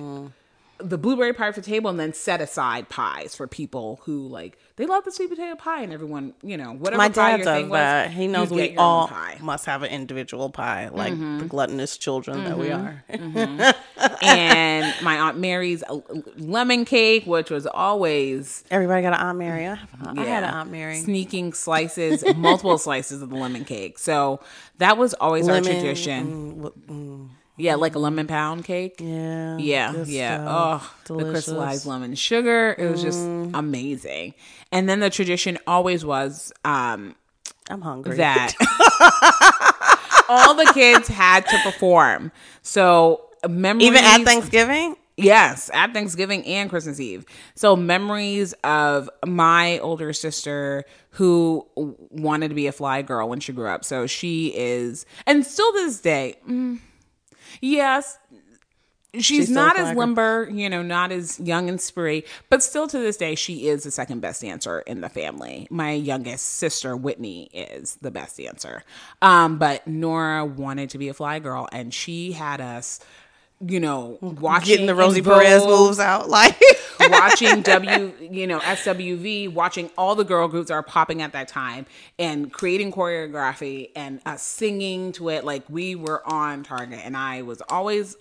the 0.89 0.99
blueberry 0.99 1.33
pie 1.33 1.51
for 1.53 1.61
the 1.61 1.67
table 1.67 1.91
and 1.91 1.99
then 1.99 2.13
set 2.13 2.41
aside 2.41 2.89
pies 2.89 3.35
for 3.35 3.47
people 3.47 4.01
who 4.05 4.27
like 4.29 4.59
they 4.77 4.87
love 4.87 5.05
the 5.05 5.11
sweet 5.13 5.31
potato 5.31 5.55
pie 5.57 5.83
and 5.83 5.93
everyone 5.93 6.35
you 6.43 6.57
know 6.57 6.73
whatever 6.73 6.99
My 6.99 7.09
dad 7.09 7.39
does 7.39 7.47
thing 7.47 7.69
was. 7.69 8.11
He 8.13 8.27
knows 8.29 8.51
we 8.51 8.57
get 8.63 8.73
your 8.73 8.81
own 8.81 8.87
all 8.87 9.09
pie. 9.09 9.39
must 9.41 9.67
have 9.67 9.83
an 9.83 9.91
individual 9.91 10.51
pie, 10.51 10.89
like 10.89 11.13
Mm-hmm. 11.15 11.39
the 11.39 11.45
gluttonous 11.47 11.97
children 11.97 12.45
that 12.45 12.59
we 12.59 12.71
are. 12.71 13.05
and 14.23 14.95
my 15.03 15.19
aunt 15.19 15.39
Mary's 15.39 15.83
uh, 15.85 15.99
lemon 16.37 16.85
cake, 16.85 17.27
which 17.27 17.51
was 17.51 17.67
always 17.67 18.65
Everybody 18.71 19.03
got 19.03 19.13
an 19.15 19.21
Aunt 19.27 19.39
Mary. 19.39 19.67
I, 19.67 19.79
I 20.05 20.25
had 20.25 20.43
an 20.45 20.51
Aunt 20.55 20.71
Mary. 20.71 20.97
sneaking 20.99 21.53
slices, 21.53 22.25
multiple 22.37 22.79
slices 22.79 23.23
of 23.23 23.31
the 23.31 23.37
lemon 23.37 23.65
cake. 23.65 23.99
So 23.99 24.41
that 24.79 24.97
was 24.99 25.15
always 25.15 25.47
Lemon, 25.47 25.65
our 25.65 25.71
tradition. 25.81 26.55
mm, 26.63 26.73
mm, 26.89 27.29
Yeah, 27.57 27.77
like 27.77 27.95
a 27.95 27.99
lemon 28.01 28.27
pound 28.27 28.65
cake. 28.65 28.97
yeah. 29.01 29.57
Yeah, 29.59 30.05
yeah. 30.07 30.37
stuff. 30.45 30.95
Oh, 31.11 31.17
the 31.19 31.31
crystallized 31.31 31.85
Mm. 31.85 31.89
lemon 31.89 32.15
sugar. 32.17 32.75
It 32.77 32.89
was 32.91 33.01
just 33.01 33.21
amazing. 33.55 34.35
And 34.73 34.89
then 34.89 35.01
the 35.01 35.11
tradition 35.11 35.59
always 35.67 36.05
was 36.05 36.53
um, 36.65 37.15
I'm 37.71 37.81
hungry. 37.81 38.17
that 38.17 38.53
all 40.29 40.55
the 40.55 40.71
kids 40.75 41.09
had 41.09 41.47
to 41.47 41.59
perform. 41.63 42.33
So 42.63 43.23
memories, 43.49 43.87
Even 43.87 44.05
at 44.05 44.23
Thanksgiving? 44.23 44.97
Yes, 45.17 45.71
at 45.73 45.93
Thanksgiving 45.93 46.45
and 46.45 46.69
Christmas 46.69 46.99
Eve. 46.99 47.25
So 47.55 47.77
memories 47.77 48.53
of 48.65 49.09
my 49.25 49.79
older 49.79 50.13
sister 50.13 50.85
who 51.11 51.65
wanted 51.77 52.49
to 52.49 52.55
be 52.57 52.67
a 52.67 52.73
fly 52.73 53.03
girl 53.03 53.29
when 53.29 53.39
she 53.39 53.53
grew 53.53 53.69
up. 53.69 53.85
So 53.85 54.09
she 54.09 54.53
is, 54.57 55.07
and 55.25 55.47
still 55.47 55.71
to 55.71 55.79
this 55.87 56.01
day, 56.01 56.35
mm, 56.49 56.81
yes, 57.61 58.19
she's, 59.15 59.25
She's 59.25 59.51
not 59.51 59.79
as 59.79 59.97
limber, 59.97 60.49
you 60.51 60.69
know, 60.69 60.83
not 60.83 61.13
as 61.13 61.39
young 61.41 61.69
and 61.69 61.81
spree, 61.81 62.25
but 62.51 62.63
still 62.63 62.87
to 62.89 62.99
this 62.99 63.17
day, 63.17 63.35
she 63.35 63.69
is 63.69 63.85
the 63.85 63.91
second 63.91 64.21
best 64.21 64.43
dancer 64.43 64.81
in 64.81 65.01
the 65.01 65.09
family. 65.09 65.67
My 65.71 65.93
youngest 65.93 66.45
sister, 66.45 66.97
Whitney, 66.97 67.45
is 67.53 67.97
the 68.01 68.11
best 68.11 68.37
dancer. 68.39 68.85
Um, 69.23 69.59
but 69.59 69.87
Nora 69.87 70.45
wanted 70.45 70.91
to 70.91 70.99
be 70.99 71.09
a 71.09 71.15
fly 71.15 71.39
girl, 71.39 71.69
and 71.73 71.93
she 71.93 72.33
had 72.33 72.61
us. 72.61 73.01
You 73.67 73.81
know, 73.81 74.19
watching 74.21 74.69
Getting 74.69 74.87
the 74.87 74.95
Rosie 74.95 75.23
Perez 75.23 75.65
moves 75.65 75.99
out. 75.99 76.29
Like, 76.29 76.61
watching 77.01 77.63
W, 77.63 78.13
you 78.21 78.47
know, 78.47 78.59
SWV, 78.61 79.53
watching 79.53 79.91
all 79.97 80.15
the 80.15 80.25
girl 80.25 80.49
groups 80.49 80.69
that 80.69 80.75
are 80.75 80.83
popping 80.83 81.23
at 81.23 81.33
that 81.33 81.49
time 81.49 81.87
and 82.19 82.53
creating 82.53 82.93
choreography 82.93 83.91
and 83.97 84.21
uh, 84.27 84.37
singing 84.37 85.13
to 85.13 85.29
it. 85.31 85.45
Like 85.45 85.65
we 85.69 85.95
were 85.95 86.27
on 86.29 86.63
target. 86.63 87.01
And 87.05 87.17
I 87.17 87.43
was 87.43 87.63
always, 87.69 88.17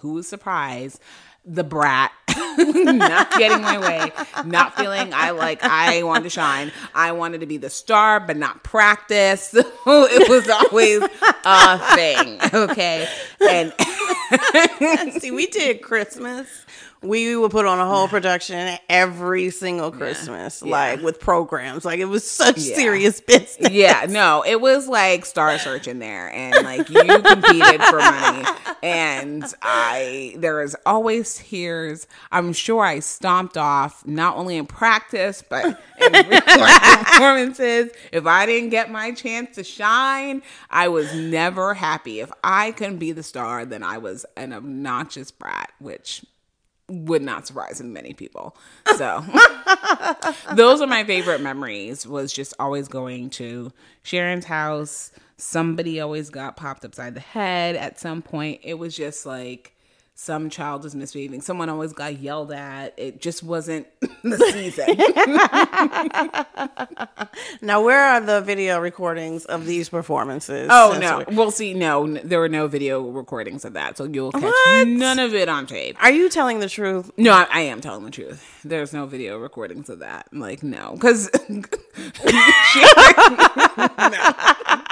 who 0.00 0.14
was 0.14 0.28
surprised? 0.28 1.00
The 1.44 1.64
brat, 1.64 2.12
not 2.96 3.30
getting 3.32 3.62
my 3.62 3.78
way, 3.78 4.12
not 4.44 4.76
feeling 4.76 5.12
I 5.14 5.30
like 5.30 5.62
I 5.62 6.02
wanted 6.02 6.24
to 6.24 6.30
shine. 6.30 6.72
I 6.94 7.12
wanted 7.12 7.40
to 7.40 7.46
be 7.46 7.56
the 7.56 7.70
star, 7.70 8.20
but 8.20 8.36
not 8.36 8.62
practice. 8.62 9.48
So 9.48 9.60
it 9.86 10.28
was 10.28 10.48
always 10.48 11.02
a 11.44 11.78
thing. 11.94 12.38
Okay. 12.52 13.08
And 13.40 13.72
see, 15.20 15.30
we 15.30 15.46
did 15.46 15.82
Christmas. 15.82 16.66
We 17.02 17.36
would 17.36 17.50
put 17.50 17.66
on 17.66 17.78
a 17.78 17.86
whole 17.86 18.08
production 18.16 18.78
every 18.88 19.50
single 19.50 19.90
Christmas, 19.90 20.62
like 20.62 21.02
with 21.02 21.18
programs. 21.20 21.84
Like 21.84 21.98
it 21.98 22.04
was 22.06 22.28
such 22.28 22.58
Yeah. 22.58 22.74
serious 22.76 23.20
business. 23.26 23.70
yeah, 23.72 24.06
no, 24.08 24.44
it 24.46 24.60
was 24.60 24.88
like 24.88 25.24
Star 25.24 25.58
Search 25.58 25.88
in 25.88 25.98
there, 25.98 26.30
and 26.32 26.64
like 26.64 26.88
you 26.88 27.02
competed 27.04 27.82
for 27.82 27.98
money, 27.98 28.44
and 28.82 29.44
I 29.62 30.34
there 30.38 30.56
was 30.56 30.76
always 30.86 31.34
tears. 31.38 32.06
I'm 32.30 32.52
sure 32.52 32.84
I 32.84 33.00
stomped 33.00 33.56
off 33.56 34.06
not 34.06 34.36
only 34.36 34.56
in 34.56 34.66
practice 34.66 35.42
but 35.48 35.64
in 36.00 36.12
real 36.28 36.40
performances. 36.40 37.90
If 38.12 38.26
I 38.26 38.46
didn't 38.46 38.70
get 38.70 38.90
my 38.90 39.12
chance 39.12 39.56
to 39.56 39.64
shine, 39.64 40.42
I 40.70 40.88
was 40.88 41.14
never 41.14 41.74
happy. 41.74 42.20
If 42.20 42.30
I 42.44 42.72
couldn't 42.72 42.98
be 42.98 43.12
the 43.12 43.22
star, 43.22 43.64
then 43.64 43.82
I 43.82 43.98
was 43.98 44.24
an 44.36 44.52
obnoxious 44.52 45.30
brat, 45.30 45.72
which 45.78 46.24
would 46.92 47.22
not 47.22 47.46
surprise 47.46 47.82
many 47.82 48.12
people. 48.12 48.56
So 48.96 49.24
those 50.54 50.80
are 50.80 50.86
my 50.86 51.04
favorite 51.04 51.40
memories 51.40 52.06
was 52.06 52.32
just 52.32 52.54
always 52.58 52.88
going 52.88 53.30
to 53.30 53.72
Sharon's 54.02 54.44
house. 54.44 55.10
Somebody 55.38 56.00
always 56.00 56.30
got 56.30 56.56
popped 56.56 56.84
upside 56.84 57.14
the 57.14 57.20
head 57.20 57.76
at 57.76 57.98
some 57.98 58.22
point. 58.22 58.60
It 58.62 58.74
was 58.74 58.94
just 58.94 59.24
like 59.26 59.74
some 60.14 60.50
child 60.50 60.84
was 60.84 60.94
misbehaving. 60.94 61.40
Someone 61.40 61.68
always 61.68 61.92
got 61.92 62.18
yelled 62.20 62.52
at. 62.52 62.94
It 62.98 63.20
just 63.20 63.42
wasn't 63.42 63.86
the 64.22 64.38
season. 64.52 64.96
Now, 67.64 67.82
where 67.82 68.00
are 68.00 68.20
the 68.20 68.40
video 68.40 68.80
recordings 68.80 69.44
of 69.46 69.66
these 69.66 69.88
performances? 69.88 70.68
Oh 70.70 70.96
no, 71.00 71.24
we- 71.26 71.36
we'll 71.36 71.50
see. 71.50 71.74
No, 71.74 72.04
n- 72.04 72.20
there 72.24 72.38
were 72.40 72.48
no 72.48 72.66
video 72.68 73.00
recordings 73.08 73.64
of 73.64 73.72
that, 73.74 73.96
so 73.96 74.04
you'll 74.04 74.32
catch 74.32 74.42
What? 74.42 74.88
none 74.88 75.18
of 75.18 75.34
it 75.34 75.48
on 75.48 75.66
tape. 75.66 75.96
Are 76.02 76.10
you 76.10 76.28
telling 76.28 76.60
the 76.60 76.68
truth? 76.68 77.10
No, 77.16 77.32
I, 77.32 77.46
I 77.50 77.60
am 77.62 77.80
telling 77.80 78.04
the 78.04 78.10
truth. 78.10 78.60
There's 78.64 78.92
no 78.92 79.06
video 79.06 79.38
recordings 79.38 79.88
of 79.88 80.00
that. 80.00 80.26
I'm 80.32 80.40
like, 80.40 80.62
no, 80.62 80.92
because 80.94 81.30
no, 81.48 81.62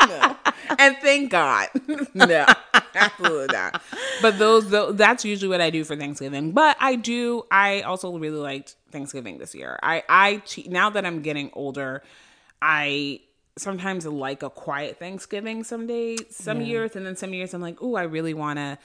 no, 0.07 0.37
and 0.79 0.97
thank 0.99 1.31
God, 1.31 1.69
no, 2.15 2.47
absolutely 2.95 3.55
not. 3.55 3.83
But 4.23 4.39
those, 4.39 4.69
tho- 4.69 4.93
that's 4.93 5.25
usually 5.25 5.49
what 5.49 5.61
I 5.61 5.71
do 5.71 5.85
for 5.85 5.97
Thanksgiving. 5.97 6.53
But 6.53 6.77
I 6.81 6.97
do. 6.97 7.45
I 7.51 7.83
also 7.83 8.17
really 8.17 8.39
liked 8.39 8.77
Thanksgiving 8.91 9.39
this 9.39 9.55
year. 9.55 9.79
I, 9.83 10.03
I 10.09 10.43
now 10.67 10.91
that 10.91 11.07
I'm 11.07 11.23
getting 11.23 11.51
older, 11.55 12.03
I 12.61 13.21
sometimes 13.57 14.07
like 14.07 14.43
a 14.43 14.51
quiet 14.51 14.99
Thanksgiving. 14.99 15.65
Some 15.65 15.87
days, 15.87 16.21
some 16.31 16.61
years, 16.61 16.97
and 16.97 17.07
then 17.07 17.17
some 17.17 17.35
years 17.35 17.55
I'm 17.55 17.61
like, 17.61 17.79
oh, 17.81 17.95
I 17.97 18.03
really 18.03 18.35
want 18.35 18.59
to 18.59 18.79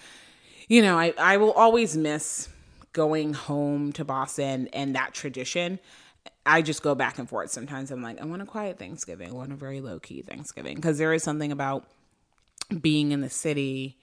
you 0.67 0.81
know, 0.81 0.97
I, 0.97 1.13
I 1.17 1.37
will 1.37 1.51
always 1.51 1.95
miss 1.95 2.49
going 2.93 3.33
home 3.33 3.91
to 3.93 4.05
Boston 4.05 4.67
and 4.73 4.95
that 4.95 5.13
tradition. 5.13 5.79
I 6.45 6.61
just 6.61 6.81
go 6.81 6.95
back 6.95 7.19
and 7.19 7.27
forth. 7.27 7.51
Sometimes 7.51 7.91
I'm 7.91 8.01
like, 8.01 8.21
I 8.21 8.25
want 8.25 8.41
a 8.41 8.45
quiet 8.45 8.79
Thanksgiving. 8.79 9.29
I 9.29 9.33
want 9.33 9.51
a 9.51 9.55
very 9.55 9.81
low 9.81 9.99
key 9.99 10.21
Thanksgiving. 10.21 10.75
Because 10.75 10.97
there 10.97 11.13
is 11.13 11.23
something 11.23 11.51
about 11.51 11.85
being 12.81 13.11
in 13.11 13.21
the 13.21 13.29
city 13.29 13.97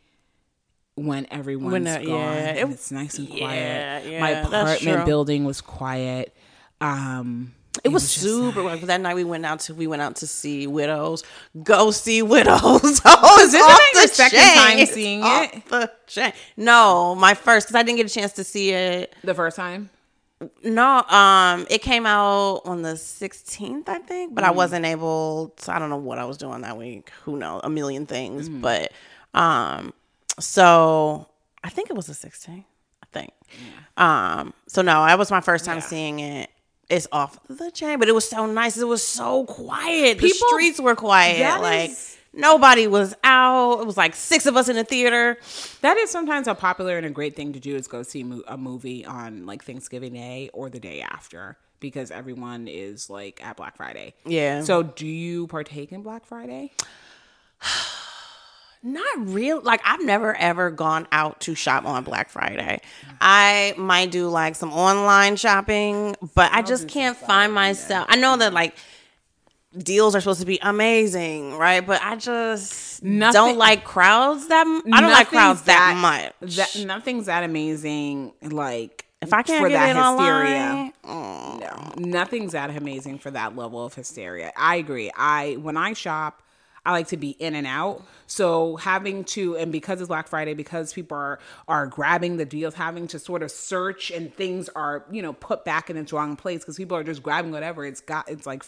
when 0.94 1.26
everyone's 1.30 1.72
When, 1.72 1.86
uh, 1.86 1.98
gone 1.98 2.06
yeah, 2.08 2.32
and 2.32 2.58
it- 2.70 2.74
it's 2.74 2.90
nice 2.90 3.18
and 3.18 3.28
quiet. 3.28 4.06
yeah, 4.06 4.20
My 4.20 4.30
apartment 4.30 5.06
building 5.06 5.44
was 5.44 5.60
quiet. 5.60 6.34
Um, 6.80 7.54
It 7.82 7.88
was 7.88 8.02
just 8.02 8.20
super. 8.20 8.60
Like, 8.62 8.82
that 8.82 9.00
night 9.00 9.14
we 9.14 9.24
went 9.24 9.46
out 9.46 9.60
to 9.60 9.74
we 9.74 9.86
went 9.86 10.02
out 10.02 10.16
to 10.16 10.26
see 10.26 10.66
widows. 10.66 11.24
Go 11.62 11.90
see 11.90 12.20
widows. 12.20 13.00
oh, 13.06 13.38
it's 13.42 13.52
this 13.52 13.62
off 13.62 13.80
the 13.94 14.08
second 14.08 14.38
chain. 14.40 14.56
time 14.76 14.86
seeing 14.86 15.20
it? 15.24 15.66
The 15.70 15.90
chain. 16.06 16.32
No, 16.58 17.14
my 17.14 17.32
first 17.32 17.66
because 17.68 17.76
I 17.80 17.82
didn't 17.82 17.96
get 17.96 18.06
a 18.06 18.14
chance 18.14 18.32
to 18.34 18.44
see 18.44 18.72
it. 18.72 19.14
the 19.24 19.32
first 19.34 19.56
time. 19.56 19.88
No, 20.62 21.02
um, 21.02 21.66
it 21.70 21.82
came 21.82 22.06
out 22.06 22.62
on 22.64 22.82
the 22.82 22.94
16th, 22.94 23.88
I 23.88 23.98
think, 23.98 24.34
but 24.34 24.44
I 24.44 24.50
wasn't 24.50 24.84
able 24.84 25.54
to, 25.62 25.72
I 25.74 25.78
don't 25.78 25.90
know 25.90 25.96
what 25.96 26.18
I 26.18 26.24
was 26.24 26.36
doing 26.38 26.62
that 26.62 26.76
week. 26.76 27.10
Who 27.24 27.36
knows? 27.36 27.60
A 27.64 27.70
million 27.70 28.06
things. 28.06 28.48
But 28.48 28.92
um 29.34 29.92
so 30.38 31.28
I 31.62 31.68
think 31.70 31.90
it 31.90 31.96
was 31.96 32.06
the 32.06 32.12
16th. 32.14 32.64
I 33.02 33.06
think. 33.12 33.32
Yeah. 33.96 34.38
Um 34.38 34.54
so 34.66 34.82
no, 34.82 35.04
that 35.04 35.18
was 35.18 35.30
my 35.30 35.40
first 35.40 35.64
time 35.64 35.76
Yeah. 35.78 35.82
seeing 35.82 36.20
it. 36.20 36.50
It's 36.88 37.06
off 37.12 37.38
the 37.48 37.70
chain, 37.70 37.98
but 37.98 38.08
it 38.08 38.12
was 38.14 38.28
so 38.28 38.44
nice. 38.46 38.76
It 38.76 38.84
was 38.86 39.02
so 39.06 39.44
quiet. 39.46 40.18
the 40.18 40.28
People- 40.28 40.48
streets 40.48 40.80
were 40.80 40.94
quiet. 40.94 41.60
Like 41.62 41.90
is- 41.90 42.16
nobody 42.32 42.86
was 42.86 43.14
out. 43.24 43.80
It 43.80 43.86
was 43.86 43.96
like 43.96 44.14
six 44.14 44.46
of 44.46 44.56
us 44.56 44.68
in 44.68 44.76
the 44.76 44.84
theater. 44.84 45.38
That 45.80 45.96
is 45.96 46.10
sometimes 46.10 46.48
a 46.48 46.54
popular 46.54 46.96
and 46.96 47.06
a 47.06 47.10
great 47.10 47.36
thing 47.36 47.52
to 47.52 47.60
do 47.60 47.76
is 47.76 47.86
go 47.86 48.02
see 48.02 48.24
mo- 48.24 48.42
a 48.46 48.56
movie 48.56 49.04
on 49.04 49.46
like 49.46 49.64
Thanksgiving 49.64 50.14
Day 50.14 50.50
or 50.52 50.70
the 50.70 50.80
day 50.80 51.00
after 51.02 51.56
because 51.80 52.10
everyone 52.10 52.68
is 52.68 53.10
like 53.10 53.44
at 53.44 53.56
Black 53.56 53.76
Friday. 53.76 54.14
Yeah. 54.24 54.62
So 54.62 54.82
do 54.82 55.06
you 55.06 55.46
partake 55.48 55.92
in 55.92 56.02
Black 56.02 56.24
Friday? 56.24 56.72
Not 58.84 59.28
real. 59.28 59.60
Like 59.60 59.80
I've 59.84 60.04
never 60.04 60.34
ever 60.36 60.72
gone 60.72 61.06
out 61.12 61.40
to 61.42 61.54
shop 61.54 61.84
on 61.84 62.02
Black 62.02 62.30
Friday. 62.30 62.80
I 63.20 63.74
might 63.76 64.10
do 64.10 64.28
like 64.28 64.56
some 64.56 64.72
online 64.72 65.36
shopping, 65.36 66.16
but 66.34 66.50
I 66.52 66.62
just 66.62 66.88
can't 66.88 67.16
find 67.16 67.52
myself. 67.52 68.06
I 68.08 68.16
know 68.16 68.36
that 68.38 68.52
like 68.52 68.74
deals 69.76 70.14
are 70.14 70.20
supposed 70.20 70.40
to 70.40 70.46
be 70.46 70.58
amazing, 70.62 71.56
right? 71.56 71.84
But 71.86 72.00
I 72.02 72.16
just 72.16 73.02
Nothing- 73.02 73.32
don't 73.32 73.58
like 73.58 73.84
crowds 73.84 74.48
that. 74.48 74.66
I 74.92 75.00
don't 75.00 75.10
like 75.10 75.28
crowds 75.28 75.62
that, 75.62 75.96
much. 75.96 76.56
That 76.56 76.84
nothing's 76.86 77.26
that 77.26 77.44
amazing. 77.44 78.32
Like 78.42 79.06
If 79.20 79.32
I 79.32 79.42
can't 79.42 79.62
for 79.62 79.68
get 79.68 79.94
that 79.94 79.96
hysteria. 79.96 80.92
online, 81.04 81.60
No, 81.60 81.92
nothing's 81.96 82.52
that 82.52 82.70
amazing 82.76 83.18
for 83.18 83.30
that 83.30 83.56
level 83.56 83.84
of 83.84 83.94
hysteria. 83.94 84.52
I 84.56 84.76
agree. 84.76 85.10
I 85.16 85.54
when 85.60 85.76
I 85.76 85.92
shop, 85.94 86.42
I 86.84 86.90
like 86.90 87.06
to 87.08 87.16
be 87.16 87.30
in 87.30 87.54
and 87.54 87.66
out. 87.66 88.02
So 88.26 88.76
having 88.76 89.22
to 89.26 89.56
and 89.56 89.70
because 89.70 90.00
it's 90.00 90.08
Black 90.08 90.26
Friday, 90.26 90.52
because 90.54 90.92
people 90.92 91.16
are 91.16 91.38
are 91.68 91.86
grabbing 91.86 92.36
the 92.38 92.44
deals, 92.44 92.74
having 92.74 93.06
to 93.08 93.18
sort 93.18 93.42
of 93.44 93.50
search 93.52 94.10
and 94.10 94.34
things 94.34 94.68
are 94.70 95.04
you 95.10 95.22
know 95.22 95.32
put 95.32 95.64
back 95.64 95.88
in 95.90 95.96
its 95.96 96.12
wrong 96.12 96.34
place 96.36 96.60
because 96.60 96.76
people 96.76 96.96
are 96.96 97.04
just 97.04 97.22
grabbing 97.22 97.52
whatever 97.52 97.84
it's 97.86 98.00
got. 98.00 98.28
It's 98.28 98.46
like, 98.46 98.64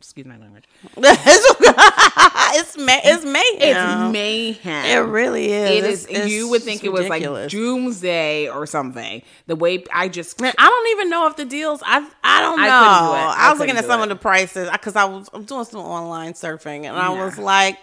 excuse 0.00 0.26
my 0.26 0.36
language. 0.38 0.64
it's 0.96 2.76
ma- 2.78 3.00
it's 3.04 3.24
mayhem. 3.24 4.06
It's 4.08 4.12
mayhem. 4.12 4.84
It 4.86 5.08
really 5.10 5.52
is. 5.52 5.70
It's- 5.70 6.06
it's 6.08 6.32
you 6.32 6.48
would 6.48 6.62
think 6.62 6.84
it 6.84 6.90
was 6.92 7.02
like 7.02 7.20
ridiculous. 7.20 7.52
doomsday 7.52 8.48
or 8.48 8.66
something. 8.66 9.22
The 9.46 9.56
way 9.56 9.84
I 9.92 10.08
just 10.08 10.40
Man, 10.40 10.52
I 10.58 10.68
don't 10.68 10.88
even 10.98 11.10
know 11.10 11.26
if 11.26 11.36
the 11.36 11.44
deals. 11.44 11.82
I 11.84 12.06
I 12.24 12.40
don't 12.40 12.58
know. 12.58 12.64
I 12.64 12.68
I, 12.68 12.98
do 13.00 13.14
it. 13.14 13.38
I 13.38 13.50
was 13.50 13.58
looking 13.60 13.76
at 13.76 13.84
some 13.84 14.00
it. 14.00 14.04
of 14.04 14.08
the 14.08 14.16
prices 14.16 14.68
because 14.70 14.96
I 14.96 15.04
was 15.04 15.28
I'm 15.32 15.44
doing 15.44 15.64
some 15.64 15.80
online 15.80 16.32
surfing 16.32 16.84
and 16.86 16.96
I 16.96 17.10
was 17.10 17.38
like, 17.38 17.78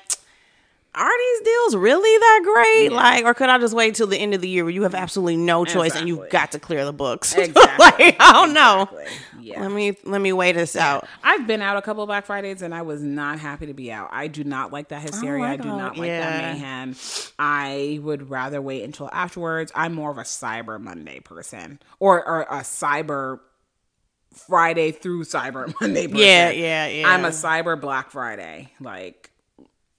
are 0.98 1.18
these 1.18 1.46
deals 1.46 1.76
really 1.76 2.18
that 2.20 2.42
great? 2.44 2.92
Yeah. 2.92 2.98
Like, 2.98 3.26
or 3.26 3.34
could 3.34 3.50
I 3.50 3.58
just 3.60 3.74
wait 3.74 3.96
till 3.96 4.08
the 4.08 4.18
end 4.18 4.34
of 4.34 4.42
the 4.42 4.50
year 4.50 4.64
where 4.64 4.72
you 4.72 4.84
have 4.84 4.94
mm-hmm. 4.94 5.04
absolutely 5.04 5.38
no 5.38 5.64
choice 5.66 5.96
and 5.96 6.08
you've 6.08 6.30
got 6.30 6.52
to 6.54 6.60
clear 6.60 6.86
the 6.86 6.94
books? 6.94 7.36
Exactly. 7.48 8.06
like, 8.06 8.18
I 8.20 8.34
don't 8.34 8.54
know. 8.54 8.90
Yeah. 9.40 9.62
Let 9.62 9.72
me 9.72 9.96
let 10.04 10.20
me 10.20 10.34
wait 10.34 10.54
this 10.54 10.76
out. 10.76 11.08
I've 11.24 11.48
been 11.48 11.62
out 11.62 11.78
a 11.78 11.82
couple 11.82 12.04
of 12.04 12.08
Black 12.08 12.26
Fridays 12.26 12.62
and 12.62 12.76
I 12.76 12.82
was 12.82 13.02
not 13.02 13.40
happy 13.40 13.68
to 13.68 13.74
be 13.74 13.92
out. 13.92 14.10
I 14.12 14.28
do 14.28 14.44
not 14.44 14.74
like 14.74 14.90
that 14.90 15.04
oh 15.04 15.08
hysteria. 15.08 15.46
I 15.46 15.52
I, 15.52 15.56
do 15.58 15.70
not 15.70 15.98
like 15.98 16.08
yeah. 16.08 16.20
that 16.20 16.54
mayhem. 16.54 16.96
I 17.40 18.00
would 18.02 18.30
rather 18.30 18.62
wait 18.62 18.84
until 18.84 19.10
afterwards. 19.14 19.72
I'm 19.74 19.94
more 19.94 20.12
of 20.12 20.18
a 20.18 20.24
Cyber 20.24 20.82
Monday 20.82 21.22
person 21.22 21.80
or, 22.00 22.28
or 22.28 22.42
a 22.42 22.62
Cyber 22.62 23.40
Friday 24.34 24.92
through 24.92 25.24
Cyber 25.24 25.74
Monday 25.82 26.08
person. 26.08 26.20
Yeah, 26.20 26.50
yeah, 26.50 26.88
yeah. 26.88 27.10
I'm 27.10 27.24
a 27.24 27.30
Cyber 27.30 27.80
Black 27.80 28.12
Friday. 28.12 28.72
Like, 28.80 29.32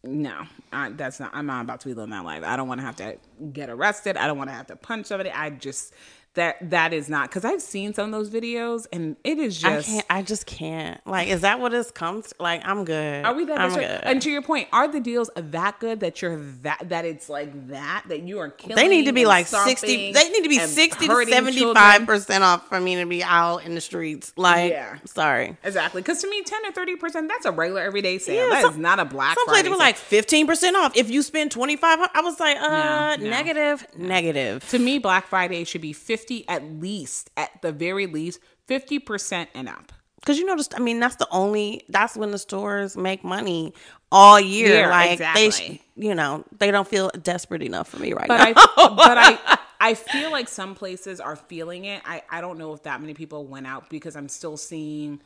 no, 0.05 0.45
I, 0.73 0.90
that's 0.90 1.21
not. 1.21 1.31
I'm 1.35 1.47
not 1.47 1.62
about 1.62 1.81
to 1.81 1.88
be 1.88 1.95
living 1.95 2.11
that 2.11 2.25
life. 2.25 2.43
I 2.45 2.57
don't 2.57 2.69
want 2.69 2.81
to 2.81 2.87
have 2.87 2.97
to 2.97 3.17
get 3.52 3.69
arrested. 3.69 4.17
I 4.17 4.26
don't 4.26 4.38
want 4.38 4.50
to 4.50 4.55
have 4.55 4.69
to 4.69 4.76
punch 4.76 5.07
somebody. 5.07 5.31
I 5.31 5.50
just 5.50 5.93
that 6.38 6.71
that 6.71 6.92
is 6.92 7.09
not 7.09 7.28
because 7.28 7.45
I've 7.45 7.62
seen 7.62 7.95
some 7.95 8.07
of 8.07 8.18
those 8.18 8.30
videos 8.30 8.87
and 8.92 9.16
it 9.25 9.38
is 9.38 9.62
I 9.64 9.76
just. 9.76 9.88
can't. 9.88 10.07
I 10.11 10.23
just 10.23 10.47
can't. 10.47 11.07
Like, 11.07 11.28
is 11.28 11.42
that 11.42 11.61
what 11.61 11.75
it's 11.75 11.90
comes? 11.90 12.33
Like, 12.40 12.66
I'm 12.66 12.85
good. 12.85 13.25
Are 13.25 13.35
we 13.35 13.45
that 13.45 13.61
I'm 13.61 13.75
good. 13.75 14.00
And 14.02 14.23
to 14.23 14.30
your 14.30 14.42
point, 14.42 14.68
are 14.73 14.88
the 14.88 15.00
deals 15.00 15.30
that 15.37 15.78
good 15.80 16.00
that 16.00 16.23
you're 16.23 16.37
that 16.62 16.88
that 16.88 17.04
it's 17.04 17.28
like 17.28 17.68
that 17.68 18.04
that 18.09 18.23
you 18.23 18.38
are 18.38 18.49
killing? 18.50 18.76
They 18.76 18.88
need 18.88 19.04
to 19.07 19.12
be 19.12 19.26
like 19.26 19.47
sixty. 19.47 20.12
They 20.12 20.28
need 20.30 20.42
to 20.42 20.49
be 20.49 20.59
sixty 20.59 21.07
to 21.07 21.26
seventy 21.26 21.73
five 21.75 22.07
percent 22.07 22.42
off 22.45 22.68
for 22.68 22.80
me 22.80 22.97
to 22.97 23.07
be 23.07 23.23
out 23.23 23.64
in 23.64 23.75
the 23.75 23.80
streets. 23.80 24.33
Like, 24.37 24.71
Yeah. 24.73 24.97
sorry. 25.04 25.57
Exactly, 25.64 26.00
because 26.02 26.21
to 26.23 26.30
me, 26.30 26.42
ten 26.42 26.64
or 26.66 26.73
thirty 26.73 26.97
percent 26.97 27.28
that's 27.28 27.45
a 27.47 27.52
regular 27.52 27.83
everyday 27.83 28.18
sale. 28.18 28.45
Yeah, 28.45 28.50
that 28.50 28.62
some- 28.62 28.73
is 28.73 28.78
not 28.78 28.99
a 29.00 29.04
Black 29.04 29.37
Some 29.37 29.47
places 29.47 29.71
were 29.71 29.76
like 29.76 29.97
fifteen 29.97 30.47
percent 30.47 30.76
off 30.76 30.97
if 30.97 31.11
you 31.11 31.23
spend 31.23 31.50
twenty 31.50 31.76
five. 31.76 31.99
I 32.14 32.21
was 32.21 32.38
like, 32.40 32.57
uh, 32.57 33.16
No, 33.18 33.25
no. 33.25 33.30
negative, 33.30 33.87
negative. 33.97 34.68
To 34.71 34.78
me, 34.78 34.99
Black 34.99 35.26
Friday 35.26 35.64
should 35.64 35.80
be 35.80 35.92
50 36.28 36.49
at 36.49 36.64
least, 36.80 37.30
at 37.37 37.50
the 37.62 37.73
very 37.73 38.06
least, 38.06 38.40
50% 38.68 39.49
and 39.54 39.68
up. 39.68 39.92
Because 40.20 40.38
you 40.38 40.44
noticed, 40.44 40.75
I 40.75 40.80
mean, 40.80 41.00
that's 41.00 41.16
the 41.16 41.28
only. 41.30 41.85
That's 41.88 42.16
when 42.16 42.32
the 42.32 42.38
stores 42.38 42.97
make 42.97 43.25
money 43.25 43.73
all 44.12 44.38
year. 44.38 44.80
Yeah, 44.80 44.90
like 44.90 45.18
they, 45.18 45.47
exactly. 45.47 45.76
sh- 45.76 45.80
you 45.97 46.14
know, 46.14 46.44
they 46.58 46.70
don't 46.70 46.87
feel 46.88 47.11
desperate 47.23 47.62
enough 47.62 47.88
for 47.88 47.99
me 47.99 48.12
right 48.12 48.26
But 48.28 48.38
now. 48.38 48.44
I 48.47 48.94
but 48.97 49.18
I 49.18 49.58
I 49.80 49.94
feel 49.94 50.32
like 50.32 50.49
some 50.49 50.75
places 50.75 51.20
are 51.20 51.37
feeling 51.37 51.85
it. 51.85 52.02
I, 52.04 52.23
I 52.28 52.40
don't 52.40 52.58
know 52.58 52.73
if 52.75 52.82
that 52.82 53.00
many 53.00 53.14
people 53.14 53.47
went 53.47 53.66
out 53.68 53.88
because 53.88 54.16
I'm 54.16 54.28
still 54.28 54.56
seeing 54.56 55.20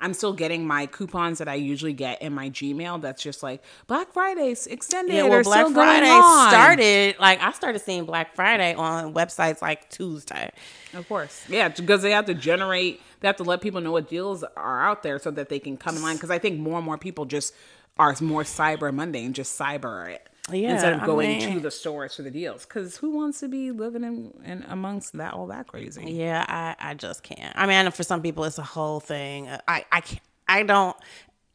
I'm 0.00 0.14
still 0.14 0.32
getting 0.32 0.66
my 0.66 0.86
coupons 0.86 1.38
that 1.38 1.48
I 1.48 1.54
usually 1.54 1.92
get 1.92 2.22
in 2.22 2.32
my 2.32 2.50
Gmail 2.50 3.00
that's 3.00 3.22
just 3.22 3.42
like 3.42 3.62
Black 3.88 4.12
Friday's 4.12 4.66
extended 4.66 5.14
Yeah, 5.14 5.24
or 5.24 5.42
well, 5.42 5.42
Black 5.42 5.72
Friday 5.72 6.50
started. 6.50 7.16
Like 7.18 7.42
I 7.42 7.50
started 7.52 7.80
seeing 7.80 8.04
Black 8.04 8.34
Friday 8.34 8.74
on 8.74 9.12
websites 9.12 9.60
like 9.60 9.90
Tuesday. 9.90 10.50
Of 10.94 11.08
course. 11.08 11.44
Yeah, 11.48 11.68
because 11.68 12.02
they 12.02 12.12
have 12.12 12.26
to 12.26 12.34
generate, 12.34 13.00
they 13.20 13.28
have 13.28 13.36
to 13.36 13.44
let 13.44 13.60
people 13.60 13.80
know 13.80 13.92
what 13.92 14.08
deals 14.08 14.44
are 14.56 14.86
out 14.86 15.02
there 15.02 15.18
so 15.18 15.32
that 15.32 15.48
they 15.48 15.58
can 15.58 15.76
come 15.76 15.96
in 15.96 16.02
line. 16.02 16.16
Because 16.16 16.30
I 16.30 16.38
think 16.38 16.60
more 16.60 16.76
and 16.76 16.86
more 16.86 16.98
people 16.98 17.24
just 17.24 17.52
are 17.98 18.14
more 18.20 18.44
cyber 18.44 18.94
Monday 18.94 19.24
and 19.24 19.34
just 19.34 19.58
cyber 19.58 20.08
it. 20.08 20.27
Yeah, 20.50 20.72
instead 20.72 20.92
of 20.94 21.02
I 21.02 21.06
going 21.06 21.38
mean- 21.38 21.54
to 21.54 21.60
the 21.60 21.70
stores 21.70 22.16
for 22.16 22.22
the 22.22 22.30
deals. 22.30 22.64
Because 22.64 22.96
who 22.96 23.10
wants 23.10 23.40
to 23.40 23.48
be 23.48 23.70
living 23.70 24.04
in, 24.04 24.32
in 24.44 24.64
amongst 24.68 25.12
that 25.14 25.34
all 25.34 25.46
that 25.48 25.66
crazy? 25.66 26.04
Yeah, 26.12 26.44
I, 26.48 26.90
I 26.90 26.94
just 26.94 27.22
can't. 27.22 27.56
I 27.56 27.66
mean, 27.66 27.76
I 27.76 27.82
know 27.82 27.90
for 27.90 28.02
some 28.02 28.22
people 28.22 28.44
it's 28.44 28.58
a 28.58 28.62
whole 28.62 29.00
thing. 29.00 29.48
I 29.66 29.84
I 29.92 30.00
can't. 30.00 30.22
I 30.48 30.62
don't. 30.62 30.96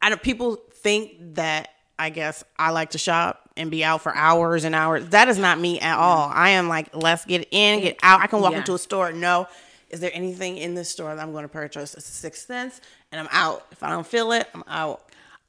I 0.01 0.09
don't. 0.09 0.21
People 0.21 0.57
think 0.73 1.35
that 1.35 1.69
I 1.97 2.09
guess 2.09 2.43
I 2.59 2.71
like 2.71 2.91
to 2.91 2.97
shop 2.97 3.49
and 3.55 3.69
be 3.71 3.83
out 3.83 4.01
for 4.01 4.13
hours 4.15 4.63
and 4.63 4.73
hours. 4.75 5.07
That 5.09 5.27
is 5.29 5.37
not 5.37 5.59
me 5.59 5.79
at 5.79 5.97
all. 5.97 6.29
I 6.33 6.49
am 6.51 6.67
like, 6.67 6.89
let's 6.95 7.23
get 7.25 7.47
in, 7.51 7.81
get 7.81 7.97
out. 8.03 8.19
I 8.21 8.27
can 8.27 8.41
walk 8.41 8.51
Yeah. 8.53 8.59
into 8.59 8.73
a 8.73 8.79
store. 8.79 9.11
No, 9.13 9.47
is 9.89 9.99
there 9.99 10.11
anything 10.13 10.57
in 10.57 10.73
this 10.73 10.89
store 10.89 11.15
that 11.15 11.21
I'm 11.21 11.31
going 11.31 11.43
to 11.43 11.49
purchase? 11.49 11.93
It's 11.93 12.05
six 12.05 12.45
cents, 12.45 12.81
and 13.11 13.21
I'm 13.21 13.27
out. 13.31 13.65
If 13.71 13.83
I 13.83 13.89
don't 13.91 14.05
feel 14.07 14.31
it, 14.31 14.47
I'm 14.55 14.63
out. 14.67 15.03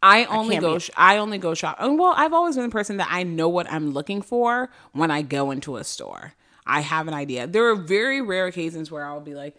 I 0.05 0.25
only 0.27 0.57
can't 0.57 0.63
go. 0.63 0.79
be- 0.79 0.85
I 0.97 1.17
only 1.19 1.39
go 1.39 1.55
shop. 1.55 1.77
And 1.81 1.99
well, 1.99 2.15
I've 2.17 2.33
always 2.33 2.57
been 2.57 2.65
the 2.65 2.71
person 2.71 2.99
that 2.99 3.09
I 3.11 3.23
know 3.23 3.49
what 3.49 3.71
I'm 3.73 3.93
looking 3.93 4.23
for 4.23 4.71
when 4.93 5.11
I 5.11 5.23
go 5.23 5.51
into 5.51 5.77
a 5.77 5.85
store. 5.85 6.35
I 6.67 6.81
have 6.81 7.09
an 7.09 7.15
idea. 7.15 7.47
There 7.47 7.69
are 7.71 7.75
very 7.75 8.21
rare 8.21 8.47
occasions 8.47 8.91
where 8.91 9.05
I'll 9.05 9.21
be 9.21 9.35
like, 9.35 9.57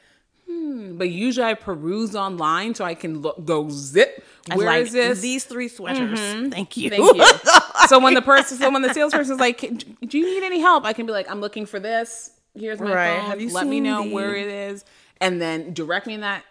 hmm. 0.48 0.98
But 0.98 1.10
usually 1.10 1.46
I 1.48 1.54
peruse 1.56 2.16
online 2.16 2.76
so 2.76 2.86
I 2.86 2.94
can 2.96 3.22
look, 3.22 3.44
go 3.46 3.70
zip. 3.70 4.24
I 4.50 4.56
Where 4.56 4.68
like 4.68 4.84
is 4.84 4.92
this? 4.94 5.22
These 5.22 5.46
three 5.46 5.68
sweaters. 5.68 6.20
Thank 6.20 6.78
you. 6.78 6.90
Thank 6.92 7.16
you. 7.16 7.26
so 7.88 8.00
when 8.00 8.14
the 8.14 8.22
person, 8.22 8.58
so 8.58 8.70
when 8.72 8.84
the 8.84 8.94
salesperson's 8.94 9.40
like, 9.40 9.60
"Do 9.60 10.18
you 10.20 10.26
need 10.26 10.44
any 10.46 10.60
help?" 10.60 10.86
I 10.86 10.94
can 10.94 11.08
be 11.08 11.12
like, 11.12 11.30
"I'm 11.30 11.42
looking 11.42 11.66
for 11.66 11.80
this. 11.80 12.32
Here's 12.54 12.80
my 12.80 12.94
Right. 12.94 13.18
phone. 13.20 13.26
Have 13.30 13.42
you 13.42 13.50
Let 13.52 13.66
me 13.68 13.80
know 13.82 14.04
where 14.04 14.36
it 14.36 14.48
is, 14.48 14.86
and 15.20 15.42
then 15.42 15.74
direct 15.74 16.06
me 16.08 16.14
in 16.14 16.22
that 16.22 16.44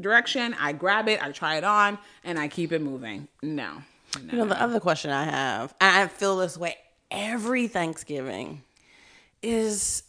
direction. 0.00 0.54
I 0.58 0.72
grab 0.72 1.08
it, 1.08 1.22
I 1.22 1.32
try 1.32 1.56
it 1.56 1.64
on, 1.64 1.98
and 2.24 2.38
I 2.38 2.48
keep 2.48 2.72
it 2.72 2.80
moving. 2.80 3.28
No, 3.42 3.82
no. 4.22 4.32
You 4.32 4.38
know, 4.38 4.44
the 4.46 4.60
other 4.60 4.80
question 4.80 5.10
I 5.10 5.24
have, 5.24 5.74
and 5.80 5.96
I 5.96 6.06
feel 6.08 6.36
this 6.38 6.56
way 6.56 6.76
every 7.10 7.68
Thanksgiving, 7.68 8.62
is 9.42 10.02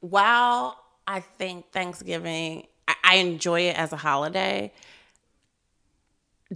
while 0.00 0.78
I 1.06 1.20
think 1.20 1.70
Thanksgiving, 1.72 2.66
I, 2.86 2.94
I 3.04 3.16
enjoy 3.16 3.62
it 3.62 3.78
as 3.78 3.92
a 3.92 3.96
holiday, 3.96 4.72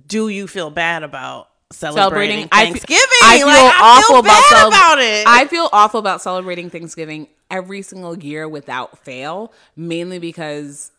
do 0.06 0.28
you 0.28 0.46
feel 0.46 0.70
bad 0.70 1.02
about 1.02 1.48
celebrating, 1.72 2.48
I 2.52 2.66
fe- 2.66 2.72
Thanksgiving? 2.72 3.00
I 3.22 3.38
feel 3.38 3.46
Like, 3.46 3.56
I 3.74 3.80
awful 3.80 4.22
feel 4.22 4.30
about, 4.30 4.42
celeb- 4.44 4.68
about 4.68 4.98
it. 4.98 5.24
I 5.26 5.46
feel 5.46 5.68
awful 5.72 6.00
about 6.00 6.22
celebrating 6.22 6.70
Thanksgiving 6.70 7.28
every 7.50 7.82
single 7.82 8.16
year 8.18 8.48
without 8.48 8.98
fail, 8.98 9.52
mainly 9.76 10.18
because 10.18 10.92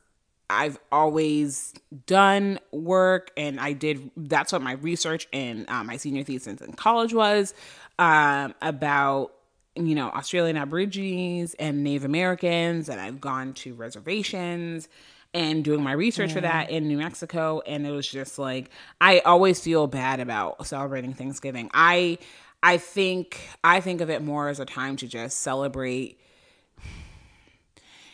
I've 0.51 0.77
always 0.91 1.73
done 2.05 2.59
work 2.71 3.31
and 3.37 3.59
I 3.59 3.73
did 3.73 4.11
that's 4.17 4.51
what 4.51 4.61
my 4.61 4.73
research 4.73 5.27
in 5.31 5.65
uh, 5.69 5.83
my 5.83 5.97
senior 5.97 6.23
thesis 6.23 6.61
in 6.61 6.73
college 6.73 7.13
was 7.13 7.53
um, 7.97 8.53
about 8.61 9.33
you 9.75 9.95
know 9.95 10.09
Australian 10.09 10.57
Aborigines 10.57 11.53
and 11.55 11.83
Native 11.83 12.03
Americans 12.03 12.89
and 12.89 12.99
I've 12.99 13.21
gone 13.21 13.53
to 13.53 13.73
reservations 13.73 14.89
and 15.33 15.63
doing 15.63 15.81
my 15.81 15.93
research 15.93 16.33
for 16.33 16.41
that 16.41 16.69
in 16.69 16.89
New 16.89 16.97
Mexico 16.97 17.61
and 17.65 17.87
it 17.87 17.91
was 17.91 18.07
just 18.07 18.37
like 18.37 18.69
I 18.99 19.19
always 19.19 19.61
feel 19.61 19.87
bad 19.87 20.19
about 20.19 20.67
celebrating 20.67 21.13
Thanksgiving. 21.13 21.71
I 21.73 22.17
I 22.61 22.77
think 22.77 23.39
I 23.63 23.79
think 23.79 24.01
of 24.01 24.09
it 24.09 24.21
more 24.21 24.49
as 24.49 24.59
a 24.59 24.65
time 24.65 24.97
to 24.97 25.07
just 25.07 25.39
celebrate 25.39 26.19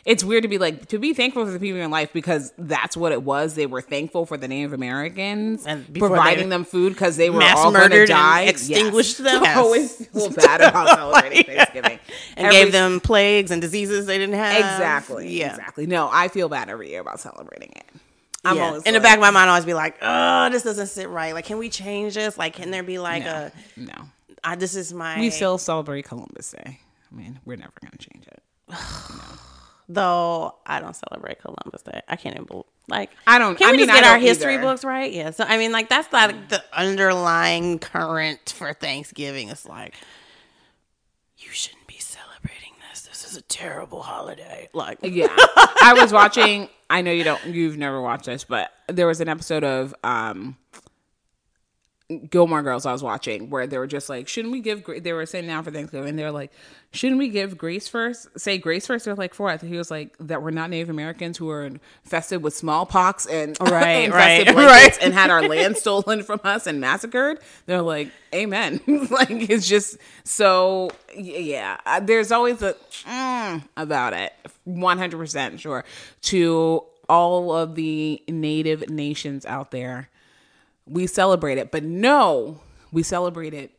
it's 0.08 0.24
weird 0.24 0.43
to 0.43 0.48
be 0.48 0.58
like 0.58 0.88
to 0.88 1.00
be 1.00 1.13
thankful 1.13 1.46
for 1.46 1.52
the 1.52 1.60
people 1.60 1.76
in 1.76 1.82
your 1.82 1.89
life 1.89 2.13
because 2.13 2.54
that's 2.58 2.96
what 2.96 3.12
it 3.12 3.24
was. 3.24 3.56
They 3.56 3.65
were 3.65 3.82
thankful 3.82 4.26
for 4.26 4.38
the 4.38 4.48
Native 4.48 4.72
Americans 4.72 5.65
And 5.65 5.86
providing 5.93 6.48
them 6.48 6.63
food 6.63 6.93
because 6.93 7.17
they 7.17 7.30
were 7.30 7.43
all 7.43 7.74
going 7.74 7.91
to 7.91 8.06
die, 8.06 8.43
extinguished 8.43 9.20
yes. 9.20 9.32
them. 9.34 9.43
I 9.46 9.56
always 9.56 10.08
feel 10.08 10.30
bad 10.30 10.62
about 10.62 10.88
celebrating 10.88 11.43
Thanksgiving 11.56 12.00
and 12.38 12.48
Every- 12.48 12.58
gave 12.58 12.72
them 12.72 13.02
plagues 13.02 13.52
and 13.52 13.62
diseases 13.62 14.06
they 14.06 14.17
didn't 14.17 14.36
have. 14.36 14.58
exactly, 14.58 15.38
Yeah. 15.38 15.50
exactly. 15.50 15.86
No, 15.88 16.10
I 16.10 16.30
feel 16.30 16.48
bad 16.48 16.70
every 16.70 16.89
year 16.89 17.02
about 17.02 17.20
celebrating 17.20 17.74
it. 17.76 17.86
I'm 18.46 18.56
yeah. 18.56 18.67
always 18.67 18.84
in 18.84 18.93
the 18.93 19.02
back 19.02 19.15
of 19.15 19.22
my 19.22 19.32
mind, 19.32 19.50
I 19.50 19.54
always 19.54 19.65
be 19.65 19.74
like, 19.74 19.98
"Oh, 20.02 20.50
this 20.50 20.63
doesn't 20.63 20.88
sit 20.88 21.10
right. 21.10 21.34
Like, 21.34 21.43
can 21.43 21.58
we 21.58 21.70
change 21.70 22.13
this? 22.13 22.38
Like, 22.38 22.54
can 22.54 22.72
there 22.72 22.84
be 22.84 22.98
like 22.98 23.26
no, 23.26 23.52
a? 23.76 23.80
no. 23.80 24.10
I, 24.41 24.56
this 24.56 24.74
is 24.76 24.93
my. 24.93 25.20
We 25.20 25.32
still 25.32 25.58
celebrate 25.58 26.06
Columbus 26.06 26.52
Day. 26.52 26.80
I 27.12 27.15
mean, 27.15 27.39
we're 27.43 27.58
never 27.58 27.74
going 27.82 27.91
to 27.91 27.98
change 27.98 28.26
it. 28.28 28.41
though 29.89 30.56
I 30.65 30.80
don't 30.80 30.95
celebrate 30.95 31.39
Columbus 31.41 31.82
Day. 31.84 32.02
I 32.08 32.15
can't 32.15 32.36
even 32.36 32.45
believe, 32.45 32.65
like 32.89 33.10
I 33.26 33.39
don't- 33.39 33.58
Can 33.58 33.67
I 33.67 33.71
we 33.71 33.78
mean, 33.78 33.88
just 33.88 34.00
get 34.02 34.10
our 34.10 34.17
history 34.17 34.54
either. 34.56 34.63
books 34.63 34.84
right? 34.84 35.12
Yeah. 35.12 35.32
So 35.32 35.43
I 35.45 35.58
mean, 35.58 35.71
like 35.71 35.89
that's 35.89 36.12
like 36.12 36.50
the 36.50 36.63
underlying 36.73 37.80
current 37.80 38.54
for 38.56 38.73
Thanksgiving. 38.73 39.50
It's 39.50 39.65
like 39.65 39.93
you 41.38 41.50
shouldn't 41.52 41.88
be 41.88 41.97
celebrating 42.00 42.73
this. 42.89 43.02
This 43.04 43.26
is 43.30 43.38
a 43.38 43.41
terrible 43.43 44.02
holiday. 44.02 44.69
Like, 44.73 45.00
Yeah. 45.04 45.28
I 45.38 45.97
was 46.00 46.12
watching 46.12 46.69
I 46.89 47.02
know 47.02 47.12
you 47.12 47.23
don't 47.23 47.45
you've 47.45 47.78
never 47.78 48.02
watched 48.02 48.26
this, 48.26 48.43
but 48.43 48.71
there 48.88 49.08
was 49.08 49.21
an 49.21 49.30
episode 49.30 49.63
of 49.63 49.93
um 50.04 50.58
Gilmore 52.30 52.63
Girls 52.63 52.86
I 52.86 52.93
was 52.93 53.04
watching 53.04 53.50
where 53.50 53.67
they 53.67 53.78
were 53.78 53.86
just 53.88 54.08
like, 54.08 54.30
shouldn't 54.30 54.54
we 54.54 54.62
give? 54.62 54.82
gra- 54.82 55.02
They 55.02 55.12
were 55.12 55.26
saying 55.26 55.46
now 55.46 55.62
for 55.62 55.72
Thanksgiving, 55.72 56.15
they're 56.15 56.32
like, 56.32 56.54
shouldn't 56.93 57.20
we 57.20 57.28
give 57.28 57.58
grace 57.58 57.89
first? 57.89 58.28
Say 58.39 58.58
grace 58.58 58.88
first. 58.88 59.04
They're 59.04 59.13
like, 59.15 59.34
for 59.34 59.43
what? 59.48 59.62
He 59.62 59.76
was 59.76 59.91
like, 59.91 60.15
that 60.22 60.41
we're 60.41 60.52
not 60.52 60.70
Native 60.70 60.89
Americans 60.89 61.38
who 61.38 61.50
are 61.50 61.65
infested 61.65 62.41
with 62.41 62.56
smallpox 62.56 63.26
and 63.26 63.58
Right, 63.62 64.10
right, 64.10 64.48
right. 64.56 64.98
and 65.02 65.13
had 65.13 65.30
our 65.30 65.46
land 65.48 65.76
stolen 65.78 66.24
from 66.24 66.39
us 66.46 66.65
and 66.65 66.80
massacred. 66.80 67.39
They're 67.65 67.82
like, 67.82 68.10
amen. 68.34 68.80
like 69.12 69.30
it's 69.50 69.67
just 69.67 69.98
so 70.24 70.91
yeah. 71.13 72.00
There's 72.02 72.32
always 72.32 72.62
a 72.62 72.74
mm, 73.04 73.63
about 73.76 74.13
it. 74.13 74.34
One 74.63 74.98
hundred 74.98 75.17
percent 75.17 75.60
sure 75.60 75.84
to 76.24 76.84
all 77.10 77.54
of 77.54 77.76
the 77.76 78.22
native 78.30 78.89
nations 78.89 79.46
out 79.46 79.72
there 79.72 80.10
we 80.89 81.08
celebrate 81.08 81.58
it, 81.58 81.71
but 81.71 81.84
no, 81.84 82.62
we 82.91 83.04
celebrate 83.04 83.54
it 83.54 83.71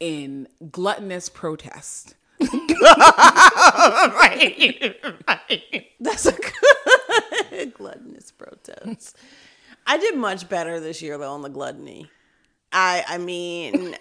in 0.00 0.48
gluttonous 0.70 1.28
protest. 1.28 2.14
right, 2.40 2.50
right. 5.28 5.86
That's 6.00 6.26
a 6.26 6.32
good 6.32 7.74
gluttonous 7.74 8.32
protest. 8.32 9.16
I 9.86 9.98
did 9.98 10.16
much 10.16 10.48
better 10.48 10.80
this 10.80 11.02
year 11.02 11.18
though 11.18 11.32
on 11.32 11.42
the 11.42 11.48
gluttony. 11.48 12.10
I 12.72 13.04
I 13.06 13.18
mean, 13.18 13.96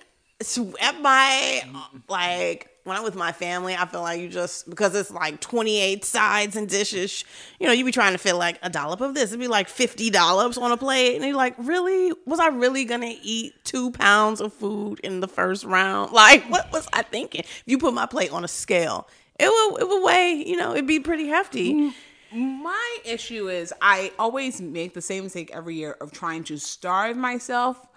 at 0.80 1.02
my 1.02 1.64
like 2.08 2.71
when 2.84 2.98
I'm 2.98 3.04
with 3.04 3.16
my 3.16 3.32
family, 3.32 3.76
I 3.76 3.86
feel 3.86 4.02
like 4.02 4.20
you 4.20 4.28
just 4.28 4.70
because 4.70 4.96
it's 4.96 5.12
like 5.12 5.40
28 5.40 6.04
sides 6.04 6.56
and 6.56 6.68
dishes. 6.68 7.24
You 7.60 7.68
know, 7.68 7.74
you 7.74 7.86
be 7.86 7.92
trying 7.92 8.14
to 8.14 8.18
fit 8.18 8.36
like 8.36 8.58
a 8.64 8.70
dollop 8.70 9.02
of 9.02 9.14
this. 9.14 9.30
It'd 9.30 9.40
be 9.40 9.48
like 9.48 9.70
50 9.70 10.10
dollops 10.10 10.58
on 10.58 10.72
a 10.72 10.78
plate, 10.78 11.16
and 11.16 11.24
you're 11.26 11.36
like, 11.36 11.56
really? 11.58 12.12
Was 12.26 12.40
I 12.40 12.48
really 12.48 12.86
gonna 12.86 13.14
eat 13.22 13.54
two 13.64 13.92
pounds 13.92 14.42
of 14.42 14.54
food 14.54 15.00
in 15.02 15.20
the 15.20 15.28
first 15.28 15.64
round? 15.64 16.12
Like, 16.22 16.44
what 16.52 16.72
was 16.72 16.88
I 16.94 17.02
thinking? 17.02 17.42
If 17.42 17.64
you 17.66 17.80
put 17.80 17.96
my 17.96 18.06
plate 18.06 18.32
on 18.32 18.44
a 18.44 18.48
scale, 18.48 19.08
it 19.40 19.48
will 19.48 19.78
it 19.78 19.88
will 19.88 20.04
weigh. 20.04 20.44
You 20.46 20.56
know, 20.56 20.74
it'd 20.74 20.86
be 20.86 21.00
pretty 21.00 21.28
hefty. 21.28 21.94
My 22.32 22.98
issue 23.04 23.50
is 23.50 23.74
I 23.82 24.12
always 24.20 24.62
make 24.62 24.94
the 24.94 25.02
same 25.02 25.24
mistake 25.24 25.50
every 25.52 25.76
year 25.76 25.94
of 26.00 26.12
trying 26.12 26.44
to 26.46 26.58
starve 26.58 27.18
myself 27.18 27.88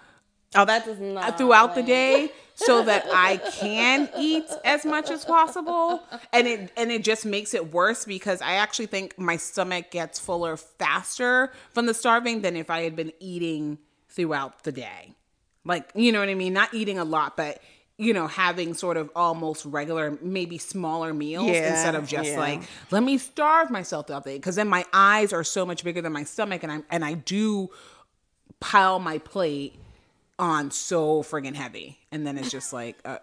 Oh, 0.54 0.64
that 0.64 0.84
does 0.84 1.00
not 1.00 1.36
throughout 1.36 1.74
the 1.74 1.82
day 1.82 2.30
so 2.54 2.84
that 2.84 3.06
I 3.12 3.38
can 3.38 4.08
eat 4.18 4.48
as 4.64 4.84
much 4.84 5.10
as 5.10 5.24
possible 5.24 6.02
and 6.32 6.46
it 6.46 6.72
and 6.76 6.92
it 6.92 7.02
just 7.02 7.26
makes 7.26 7.52
it 7.54 7.72
worse 7.72 8.04
because 8.04 8.40
I 8.40 8.54
actually 8.54 8.86
think 8.86 9.18
my 9.18 9.36
stomach 9.36 9.90
gets 9.90 10.18
fuller 10.18 10.56
faster 10.56 11.52
from 11.70 11.86
the 11.86 11.94
starving 11.94 12.42
than 12.42 12.56
if 12.56 12.70
I 12.70 12.82
had 12.82 12.96
been 12.96 13.12
eating 13.20 13.78
throughout 14.08 14.62
the 14.62 14.72
day. 14.72 15.14
Like, 15.64 15.90
you 15.94 16.12
know 16.12 16.20
what 16.20 16.28
I 16.28 16.34
mean? 16.34 16.52
Not 16.52 16.72
eating 16.74 16.98
a 16.98 17.04
lot, 17.04 17.36
but 17.36 17.60
you 17.96 18.12
know, 18.12 18.26
having 18.26 18.74
sort 18.74 18.96
of 18.96 19.08
almost 19.14 19.64
regular, 19.64 20.18
maybe 20.20 20.58
smaller 20.58 21.14
meals 21.14 21.46
Yeah, 21.46 21.72
instead 21.72 21.94
of 21.94 22.08
just 22.08 22.30
yeah. 22.30 22.38
like, 22.40 22.62
let 22.90 23.04
me 23.04 23.18
starve 23.18 23.70
myself 23.70 24.08
throughout 24.08 24.24
the 24.24 24.30
day. 24.30 24.36
Because 24.36 24.56
then 24.56 24.66
my 24.68 24.84
eyes 24.92 25.32
are 25.32 25.44
so 25.44 25.64
much 25.64 25.84
bigger 25.84 26.02
than 26.02 26.12
my 26.12 26.24
stomach, 26.24 26.62
and 26.64 26.72
I 26.72 26.80
and 26.90 27.04
I 27.04 27.14
do 27.14 27.70
pile 28.60 28.98
my 28.98 29.18
plate 29.18 29.78
on 30.38 30.70
so 30.70 31.22
friggin' 31.22 31.54
heavy. 31.54 31.98
And 32.12 32.26
then 32.26 32.36
it's 32.38 32.50
just 32.50 32.72
like, 32.72 32.96
uh, 33.04 33.18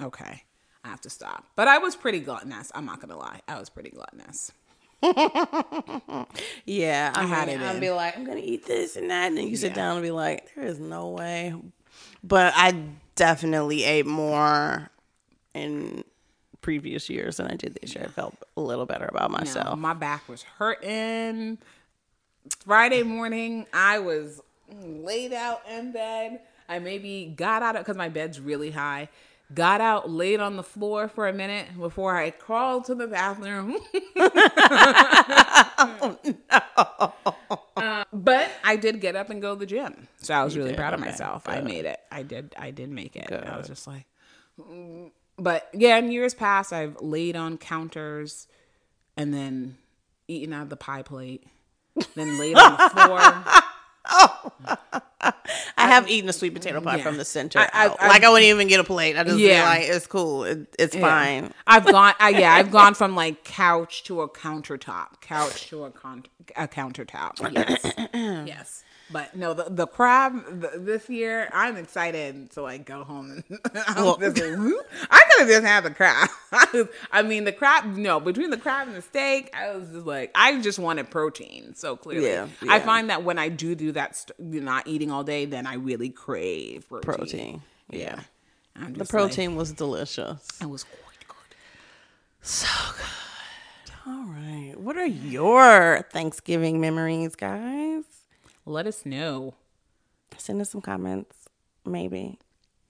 okay, 0.00 0.42
I 0.84 0.88
have 0.88 1.00
to 1.02 1.10
stop. 1.10 1.44
But 1.56 1.68
I 1.68 1.78
was 1.78 1.96
pretty 1.96 2.20
gluttonous. 2.20 2.70
I'm 2.74 2.84
not 2.86 3.00
gonna 3.00 3.18
lie. 3.18 3.40
I 3.48 3.58
was 3.58 3.68
pretty 3.70 3.90
gluttonous. 3.90 4.52
Yeah, 6.64 7.12
I, 7.14 7.24
had 7.26 7.48
mean, 7.48 7.60
it 7.60 7.62
I'd 7.64 7.80
be 7.80 7.90
like, 7.90 8.16
I'm 8.16 8.24
gonna 8.24 8.40
eat 8.42 8.66
this 8.66 8.96
and 8.96 9.10
that, 9.10 9.26
and 9.28 9.36
then 9.36 9.48
you 9.48 9.56
sit 9.56 9.74
down 9.74 9.96
and 9.96 10.02
be 10.02 10.10
like, 10.12 10.54
there 10.54 10.64
is 10.64 10.78
no 10.78 11.08
way. 11.08 11.54
But 12.22 12.52
I 12.56 12.74
definitely 13.16 13.84
ate 13.84 14.06
more 14.06 14.90
in 15.54 16.04
previous 16.60 17.10
years 17.10 17.38
than 17.38 17.48
I 17.48 17.56
did 17.56 17.78
this 17.82 17.94
year. 17.94 18.04
I 18.06 18.10
felt 18.10 18.36
a 18.56 18.60
little 18.60 18.86
better 18.86 19.06
about 19.06 19.30
No, 19.32 19.38
myself. 19.38 19.78
my 19.78 19.92
back 19.94 20.28
was 20.28 20.42
hurting. 20.44 21.58
Friday 22.64 23.02
morning, 23.02 23.66
I 23.72 23.98
was 23.98 24.40
laid 24.72 25.32
out 25.32 25.62
in 25.68 25.92
bed. 25.92 26.40
I 26.72 26.78
maybe 26.78 27.32
got 27.36 27.62
out 27.62 27.76
of 27.76 27.82
because 27.82 27.96
my 27.96 28.08
bed's 28.08 28.40
really 28.40 28.70
high. 28.70 29.08
Got 29.52 29.82
out, 29.82 30.08
laid 30.08 30.40
on 30.40 30.56
the 30.56 30.62
floor 30.62 31.08
for 31.08 31.28
a 31.28 31.32
minute 31.32 31.66
before 31.78 32.16
I 32.16 32.30
crawled 32.30 32.86
to 32.86 32.94
the 32.94 33.06
bathroom. 33.06 33.76
Uh, 37.74 38.04
but 38.12 38.50
I 38.62 38.76
did 38.76 39.00
get 39.00 39.16
up 39.16 39.30
and 39.30 39.42
go 39.42 39.54
to 39.54 39.58
the 39.58 39.66
gym, 39.66 40.06
so 40.18 40.34
I 40.34 40.44
was 40.44 40.56
really 40.56 40.70
did? 40.70 40.78
proud 40.78 40.94
of 40.94 41.00
Okay, 41.00 41.10
myself. 41.10 41.48
I 41.48 41.62
made 41.62 41.84
it. 41.84 41.98
I 42.12 42.22
did. 42.22 42.54
I 42.56 42.70
did 42.70 42.90
make 42.90 43.16
it. 43.16 43.32
I 43.32 43.56
was 43.56 43.66
just 43.66 43.86
like, 43.86 44.04
mm. 44.60 45.10
but 45.36 45.68
yeah. 45.72 45.96
In 45.96 46.12
years 46.12 46.34
past, 46.34 46.72
I've 46.72 47.00
laid 47.00 47.34
on 47.34 47.58
counters 47.58 48.46
and 49.16 49.34
then 49.34 49.78
eaten 50.28 50.52
out 50.52 50.64
of 50.64 50.68
the 50.68 50.76
pie 50.76 51.02
plate, 51.02 51.44
then 52.14 52.38
laid 52.38 52.56
on 52.56 52.72
the 52.72 52.90
floor. 53.06 53.62
I 55.76 55.86
have 55.88 56.08
eaten 56.08 56.28
a 56.28 56.32
sweet 56.32 56.52
potato 56.54 56.80
pie 56.80 56.96
yeah. 56.96 57.02
from 57.04 57.16
the 57.16 57.24
center. 57.24 57.58
I- 57.60 57.68
I-. 57.72 57.96
I- 57.98 58.08
like 58.08 58.24
I 58.24 58.28
wouldn't 58.30 58.48
even 58.48 58.68
get 58.68 58.80
a 58.80 58.84
plate. 58.84 59.16
I 59.16 59.24
just 59.24 59.38
Yeah. 59.38 59.64
like, 59.64 59.82
it's 59.82 60.06
cool. 60.06 60.44
It, 60.44 60.74
it's 60.78 60.96
fine. 60.96 61.52
I've 61.66 61.84
gone. 61.86 62.14
Uh, 62.20 62.32
yeah, 62.34 62.52
I've 62.54 62.70
gone 62.70 62.94
from 63.00 63.14
like 63.14 63.44
couch 63.44 64.02
to 64.04 64.22
a 64.22 64.28
countertop, 64.28 65.20
couch 65.20 65.68
to 65.68 65.84
a 65.84 65.90
con- 65.90 66.24
a 66.56 66.66
countertop. 66.68 67.38
Yes, 67.52 68.46
yes. 68.46 68.84
But 69.12 69.36
no, 69.36 69.52
the 69.52 69.64
the 69.68 69.86
crab 69.86 70.60
the, 70.60 70.78
this 70.78 71.08
year, 71.10 71.50
I'm 71.52 71.76
excited 71.76 72.50
to 72.52 72.62
like 72.62 72.86
go 72.86 73.04
home. 73.04 73.42
And 73.50 73.60
Well- 73.96 74.18
like, 74.20 74.36
I 75.10 75.20
could 75.30 75.40
have 75.40 75.48
just 75.48 75.64
had 75.64 75.84
the 75.84 75.90
crab. 75.90 76.28
I, 76.52 76.66
was- 76.72 76.88
I 77.12 77.22
mean, 77.22 77.44
the 77.44 77.52
crab. 77.52 77.84
No, 77.96 78.20
between 78.20 78.50
the 78.50 78.56
crab 78.56 78.86
and 78.88 78.96
the 78.96 79.02
steak, 79.02 79.50
I 79.54 79.74
was 79.74 79.88
just 79.90 80.06
like, 80.06 80.30
I 80.34 80.60
just 80.60 80.78
wanted 80.78 81.10
protein. 81.10 81.74
So 81.74 81.96
clearly, 81.96 82.26
Yeah, 82.30 82.46
I 82.68 82.80
find 82.80 83.10
that 83.10 83.22
when 83.22 83.38
I 83.38 83.48
do 83.48 83.74
do 83.74 83.92
that, 83.92 84.16
st- 84.16 84.38
not 84.62 84.86
eating 84.86 85.10
all 85.10 85.24
day, 85.24 85.44
then 85.44 85.66
I 85.66 85.74
really 85.74 86.08
crave 86.10 86.88
protein. 86.88 87.02
Protein. 87.02 87.62
Yeah, 87.90 88.20
I'm 88.76 88.92
The 88.94 89.00
just 89.00 89.12
like, 89.12 89.20
protein 89.22 89.56
was 89.56 89.72
delicious. 89.72 90.46
it 90.60 90.66
was 90.70 90.84
quite 90.84 91.26
good. 91.28 91.56
So 92.40 92.66
good. 92.96 93.06
All 94.06 94.24
right. 94.24 94.74
What 94.76 94.96
are 94.96 95.06
your 95.06 96.06
Thanksgiving 96.12 96.80
memories, 96.80 97.34
guys? 97.36 98.04
Let 98.64 98.86
us 98.86 99.04
know. 99.04 99.54
Send 100.38 100.60
us 100.60 100.70
some 100.70 100.80
comments, 100.80 101.48
maybe. 101.84 102.38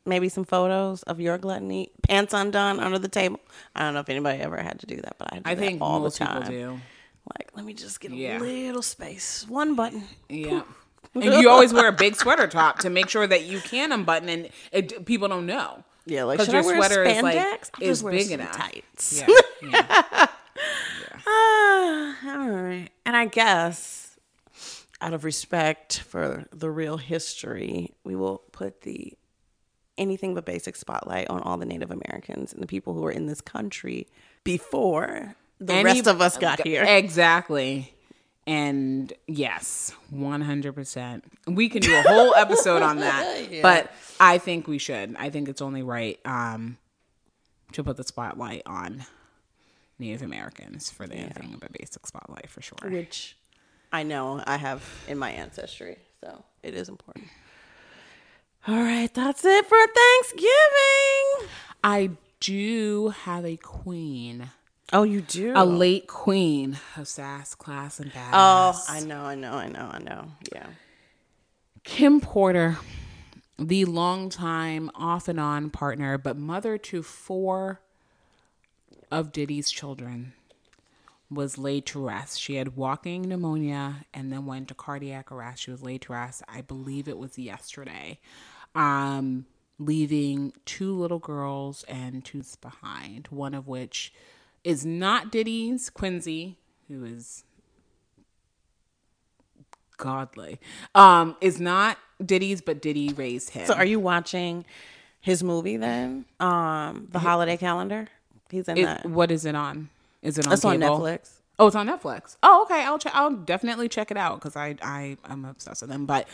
Maybe 0.04 0.28
some 0.28 0.44
photos 0.44 1.02
of 1.04 1.20
your 1.20 1.38
gluttony, 1.38 1.92
pants 2.08 2.34
undone 2.34 2.80
under 2.80 2.98
the 2.98 3.08
table. 3.08 3.38
I 3.76 3.80
don't 3.82 3.94
know 3.94 4.00
if 4.00 4.08
anybody 4.08 4.40
ever 4.40 4.56
had 4.56 4.80
to 4.80 4.86
do 4.86 4.96
that, 4.96 5.16
but 5.18 5.32
I, 5.32 5.36
do 5.36 5.42
I 5.44 5.54
think 5.54 5.80
all 5.80 6.00
most 6.00 6.18
the 6.18 6.24
time. 6.24 6.42
people 6.42 6.54
do. 6.54 6.80
Like, 7.38 7.50
let 7.54 7.64
me 7.64 7.72
just 7.72 8.00
get 8.00 8.10
a 8.10 8.16
Yeah. 8.16 8.38
little 8.38 8.82
space, 8.82 9.46
one 9.48 9.76
button. 9.76 10.02
Yeah. 10.28 10.62
and 11.14 11.24
you 11.24 11.48
always 11.48 11.72
wear 11.72 11.86
a 11.86 11.92
big 11.92 12.16
sweater 12.16 12.48
top 12.48 12.80
to 12.80 12.90
make 12.90 13.08
sure 13.08 13.26
that 13.28 13.44
you 13.44 13.60
can 13.60 13.92
unbutton 13.92 14.28
and 14.28 14.48
it, 14.72 15.06
people 15.06 15.28
don't 15.28 15.46
know. 15.46 15.84
Yeah, 16.04 16.24
like 16.24 16.40
should 16.40 16.48
your 16.52 16.62
I 16.62 16.66
wear 16.66 16.76
sweater 16.78 17.04
is, 17.04 17.22
like, 17.22 17.38
I'll 17.38 17.82
is 17.88 18.02
big 18.02 18.32
enough. 18.32 18.56
Tights. 18.56 19.20
Yeah. 19.20 19.26
yeah. 19.70 20.26
Ah, 21.26 22.38
all 22.40 22.48
right. 22.50 22.88
And 23.06 23.16
I 23.16 23.26
guess 23.26 24.01
out 25.02 25.12
of 25.12 25.24
respect 25.24 25.98
for 26.00 26.46
the 26.52 26.70
real 26.70 26.96
history, 26.96 27.92
we 28.04 28.14
will 28.16 28.38
put 28.52 28.82
the 28.82 29.12
anything 29.98 30.34
but 30.34 30.46
basic 30.46 30.76
spotlight 30.76 31.28
on 31.28 31.40
all 31.42 31.58
the 31.58 31.66
Native 31.66 31.90
Americans 31.90 32.52
and 32.52 32.62
the 32.62 32.66
people 32.66 32.94
who 32.94 33.00
were 33.02 33.10
in 33.10 33.26
this 33.26 33.40
country 33.40 34.06
before 34.44 35.34
the 35.60 35.74
Any- 35.74 35.84
rest 35.84 36.06
of 36.06 36.20
us 36.20 36.38
got 36.38 36.66
here. 36.66 36.82
Exactly. 36.84 37.94
And 38.46 39.12
yes, 39.28 39.94
100%. 40.12 41.22
We 41.46 41.68
can 41.68 41.82
do 41.82 41.94
a 41.96 42.02
whole 42.02 42.34
episode 42.36 42.82
on 42.82 42.98
that. 42.98 43.48
But 43.62 43.92
I 44.18 44.38
think 44.38 44.66
we 44.66 44.78
should. 44.78 45.14
I 45.16 45.30
think 45.30 45.48
it's 45.48 45.62
only 45.62 45.82
right 45.82 46.18
um, 46.24 46.78
to 47.72 47.84
put 47.84 47.96
the 47.96 48.02
spotlight 48.04 48.62
on 48.66 49.04
Native 49.98 50.22
Americans 50.22 50.90
for 50.90 51.06
the 51.06 51.14
anything 51.14 51.56
but 51.60 51.72
basic 51.72 52.04
spotlight 52.06 52.50
for 52.50 52.62
sure. 52.62 52.90
Which 52.90 53.36
I 53.92 54.02
know 54.04 54.42
I 54.46 54.56
have 54.56 54.82
in 55.06 55.18
my 55.18 55.30
ancestry. 55.30 55.98
So 56.22 56.44
it 56.62 56.74
is 56.74 56.88
important. 56.88 57.26
All 58.66 58.76
right, 58.82 59.12
that's 59.12 59.44
it 59.44 59.66
for 59.66 59.76
Thanksgiving. 59.76 61.48
I 61.84 62.10
do 62.40 63.08
have 63.24 63.44
a 63.44 63.56
queen, 63.56 64.50
Oh, 64.92 65.02
you 65.02 65.20
do? 65.20 65.52
a 65.56 65.64
late 65.64 66.06
queen 66.06 66.78
of 66.96 67.08
sass, 67.08 67.54
class, 67.54 67.98
and 67.98 68.12
badass. 68.12 68.30
Oh, 68.32 68.84
I 68.88 69.00
know, 69.00 69.24
I 69.24 69.34
know, 69.34 69.52
I 69.54 69.68
know, 69.68 69.90
I 69.92 69.98
know. 69.98 70.28
Yeah. 70.52 70.66
Kim 71.82 72.20
Porter, 72.20 72.78
the 73.58 73.84
longtime 73.84 74.90
off 74.94 75.26
and 75.26 75.40
on 75.40 75.70
partner, 75.70 76.16
but 76.16 76.36
mother 76.36 76.78
to 76.78 77.02
four 77.02 77.80
of 79.10 79.32
Diddy's 79.32 79.70
children 79.70 80.34
was 81.32 81.56
laid 81.58 81.86
to 81.86 82.04
rest. 82.04 82.40
She 82.40 82.56
had 82.56 82.76
walking 82.76 83.22
pneumonia 83.22 84.04
and 84.12 84.32
then 84.32 84.44
went 84.46 84.68
to 84.68 84.74
cardiac 84.74 85.32
arrest. 85.32 85.62
She 85.62 85.70
was 85.70 85.82
laid 85.82 86.02
to 86.02 86.12
rest. 86.12 86.42
I 86.48 86.60
believe 86.60 87.08
it 87.08 87.18
was 87.18 87.38
yesterday. 87.38 88.18
Um, 88.74 89.46
leaving 89.78 90.52
two 90.64 90.94
little 90.94 91.18
girls 91.18 91.84
and 91.88 92.24
two 92.24 92.42
behind, 92.60 93.28
one 93.30 93.54
of 93.54 93.66
which 93.68 94.12
is 94.64 94.84
not 94.86 95.30
Diddy's, 95.32 95.90
Quincy, 95.90 96.58
who 96.88 97.04
is 97.04 97.44
godly. 99.96 100.60
Um, 100.94 101.36
is 101.40 101.60
not 101.60 101.98
Diddy's, 102.24 102.60
but 102.60 102.80
Diddy 102.82 103.12
raised 103.12 103.50
him. 103.50 103.66
So 103.66 103.74
are 103.74 103.84
you 103.84 104.00
watching 104.00 104.64
his 105.20 105.42
movie 105.42 105.76
then? 105.76 106.24
Um, 106.40 107.08
the 107.10 107.18
holiday 107.20 107.56
calendar. 107.56 108.08
He's 108.50 108.68
in 108.68 108.78
It- 108.78 108.84
that. 108.84 109.06
what 109.06 109.30
is 109.30 109.44
it 109.44 109.54
on? 109.54 109.88
Is 110.22 110.38
it 110.38 110.46
on 110.46 110.52
It's 110.52 110.64
on? 110.64 110.78
Netflix. 110.78 111.30
Oh, 111.58 111.66
it's 111.66 111.76
on 111.76 111.86
Netflix. 111.86 112.36
Oh, 112.42 112.62
okay. 112.64 112.82
I'll 112.84 112.98
check. 112.98 113.14
I'll 113.14 113.30
definitely 113.30 113.88
check 113.88 114.10
it 114.10 114.16
out 114.16 114.36
because 114.40 114.56
I 114.56 114.76
I 114.82 115.16
am 115.28 115.44
obsessed 115.44 115.82
with 115.82 115.90
them. 115.90 116.06
But 116.06 116.26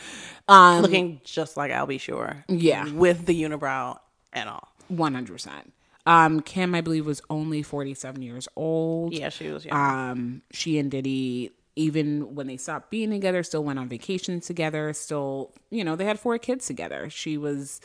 um, 0.47 0.81
Looking 0.81 1.21
just 1.23 1.57
like 1.57 1.71
I'll 1.71 1.85
be 1.87 1.97
sure. 1.97 2.45
Yeah. 2.47 2.89
With 2.91 3.25
the 3.25 3.43
unibrow 3.43 3.99
and 4.31 4.49
all. 4.49 4.69
one 4.87 5.13
hundred 5.13 5.33
percent. 5.33 5.73
Um, 6.05 6.39
Kim, 6.39 6.73
I 6.73 6.81
believe, 6.81 7.05
was 7.05 7.21
only 7.29 7.61
forty 7.61 7.93
seven 7.93 8.21
years 8.21 8.47
old. 8.55 9.13
Yeah, 9.13 9.29
she 9.29 9.49
was 9.49 9.65
young. 9.65 9.77
Um, 9.77 10.41
she 10.51 10.79
and 10.79 10.89
Diddy, 10.89 11.51
even 11.75 12.33
when 12.33 12.47
they 12.47 12.57
stopped 12.57 12.89
being 12.89 13.11
together, 13.11 13.43
still 13.43 13.63
went 13.63 13.77
on 13.77 13.89
vacations 13.89 14.47
together. 14.47 14.93
Still, 14.93 15.51
you 15.69 15.83
know, 15.83 15.95
they 15.95 16.05
had 16.05 16.19
four 16.19 16.37
kids 16.39 16.65
together. 16.65 17.09
She 17.09 17.37
was, 17.37 17.81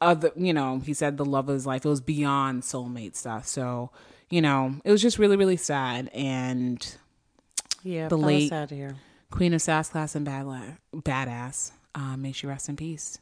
the, 0.00 0.32
you 0.36 0.54
know, 0.54 0.78
he 0.78 0.94
said 0.94 1.16
the 1.18 1.24
love 1.24 1.48
of 1.48 1.54
his 1.54 1.66
life. 1.66 1.84
It 1.84 1.88
was 1.88 2.00
beyond 2.00 2.62
soulmate 2.62 3.16
stuff. 3.16 3.46
So, 3.46 3.90
you 4.32 4.40
know, 4.40 4.74
it 4.82 4.90
was 4.90 5.02
just 5.02 5.18
really, 5.18 5.36
really 5.36 5.58
sad. 5.58 6.08
And 6.14 6.96
yeah, 7.84 8.08
the 8.08 8.16
late- 8.16 8.48
sad 8.48 8.70
hear. 8.70 8.96
Queen 9.30 9.52
of 9.52 9.60
Sass 9.60 9.90
Class 9.90 10.14
and 10.14 10.24
Bad 10.24 10.46
La- 10.46 10.62
Badass. 10.94 11.72
Um, 11.94 12.22
may 12.22 12.32
she 12.32 12.46
rest 12.46 12.68
in 12.70 12.76
peace. 12.76 13.18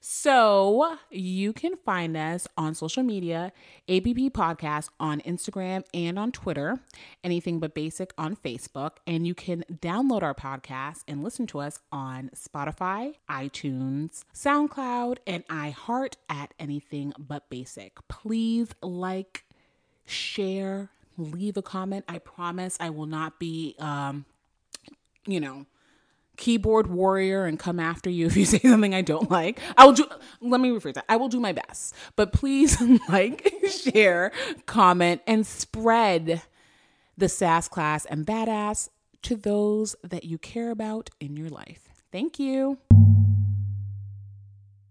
So 0.00 0.96
you 1.10 1.52
can 1.52 1.76
find 1.76 2.16
us 2.16 2.48
on 2.56 2.74
social 2.74 3.02
media, 3.02 3.52
ABB 3.86 4.32
Podcast 4.32 4.88
on 4.98 5.20
Instagram 5.20 5.84
and 5.92 6.18
on 6.18 6.32
Twitter, 6.32 6.80
anything 7.22 7.60
but 7.60 7.74
basic 7.74 8.14
on 8.16 8.34
Facebook. 8.34 8.92
And 9.06 9.26
you 9.26 9.34
can 9.34 9.62
download 9.70 10.22
our 10.22 10.34
podcast 10.34 11.02
and 11.06 11.22
listen 11.22 11.46
to 11.48 11.60
us 11.60 11.80
on 11.92 12.30
Spotify, 12.34 13.16
iTunes, 13.28 14.24
SoundCloud, 14.34 15.18
and 15.26 15.46
iHeart 15.48 16.14
at 16.30 16.54
anything 16.58 17.12
but 17.18 17.50
basic. 17.50 17.98
Please 18.08 18.68
like, 18.82 19.44
share, 20.06 20.88
leave 21.18 21.58
a 21.58 21.62
comment. 21.62 22.06
I 22.08 22.18
promise 22.18 22.78
I 22.80 22.88
will 22.88 23.06
not 23.06 23.38
be 23.38 23.76
um, 23.78 24.24
you 25.26 25.40
know, 25.40 25.66
keyboard 26.40 26.88
warrior 26.88 27.44
and 27.44 27.58
come 27.58 27.78
after 27.78 28.10
you 28.10 28.26
if 28.30 28.36
you 28.36 28.44
say 28.44 28.58
something 28.58 28.94
I 28.94 29.02
don't 29.02 29.30
like. 29.30 29.60
I 29.76 29.84
will 29.86 29.92
do 29.92 30.06
let 30.40 30.60
me 30.60 30.70
rephrase 30.70 30.94
that. 30.94 31.04
I 31.08 31.16
will 31.16 31.28
do 31.28 31.38
my 31.38 31.52
best. 31.52 31.94
But 32.16 32.32
please 32.32 32.80
like, 33.08 33.54
share, 33.70 34.32
comment, 34.66 35.20
and 35.26 35.46
spread 35.46 36.42
the 37.16 37.28
sass 37.28 37.68
class 37.68 38.06
and 38.06 38.26
badass 38.26 38.88
to 39.22 39.36
those 39.36 39.94
that 40.02 40.24
you 40.24 40.38
care 40.38 40.70
about 40.70 41.10
in 41.20 41.36
your 41.36 41.50
life. 41.50 41.88
Thank 42.10 42.38
you. 42.38 42.78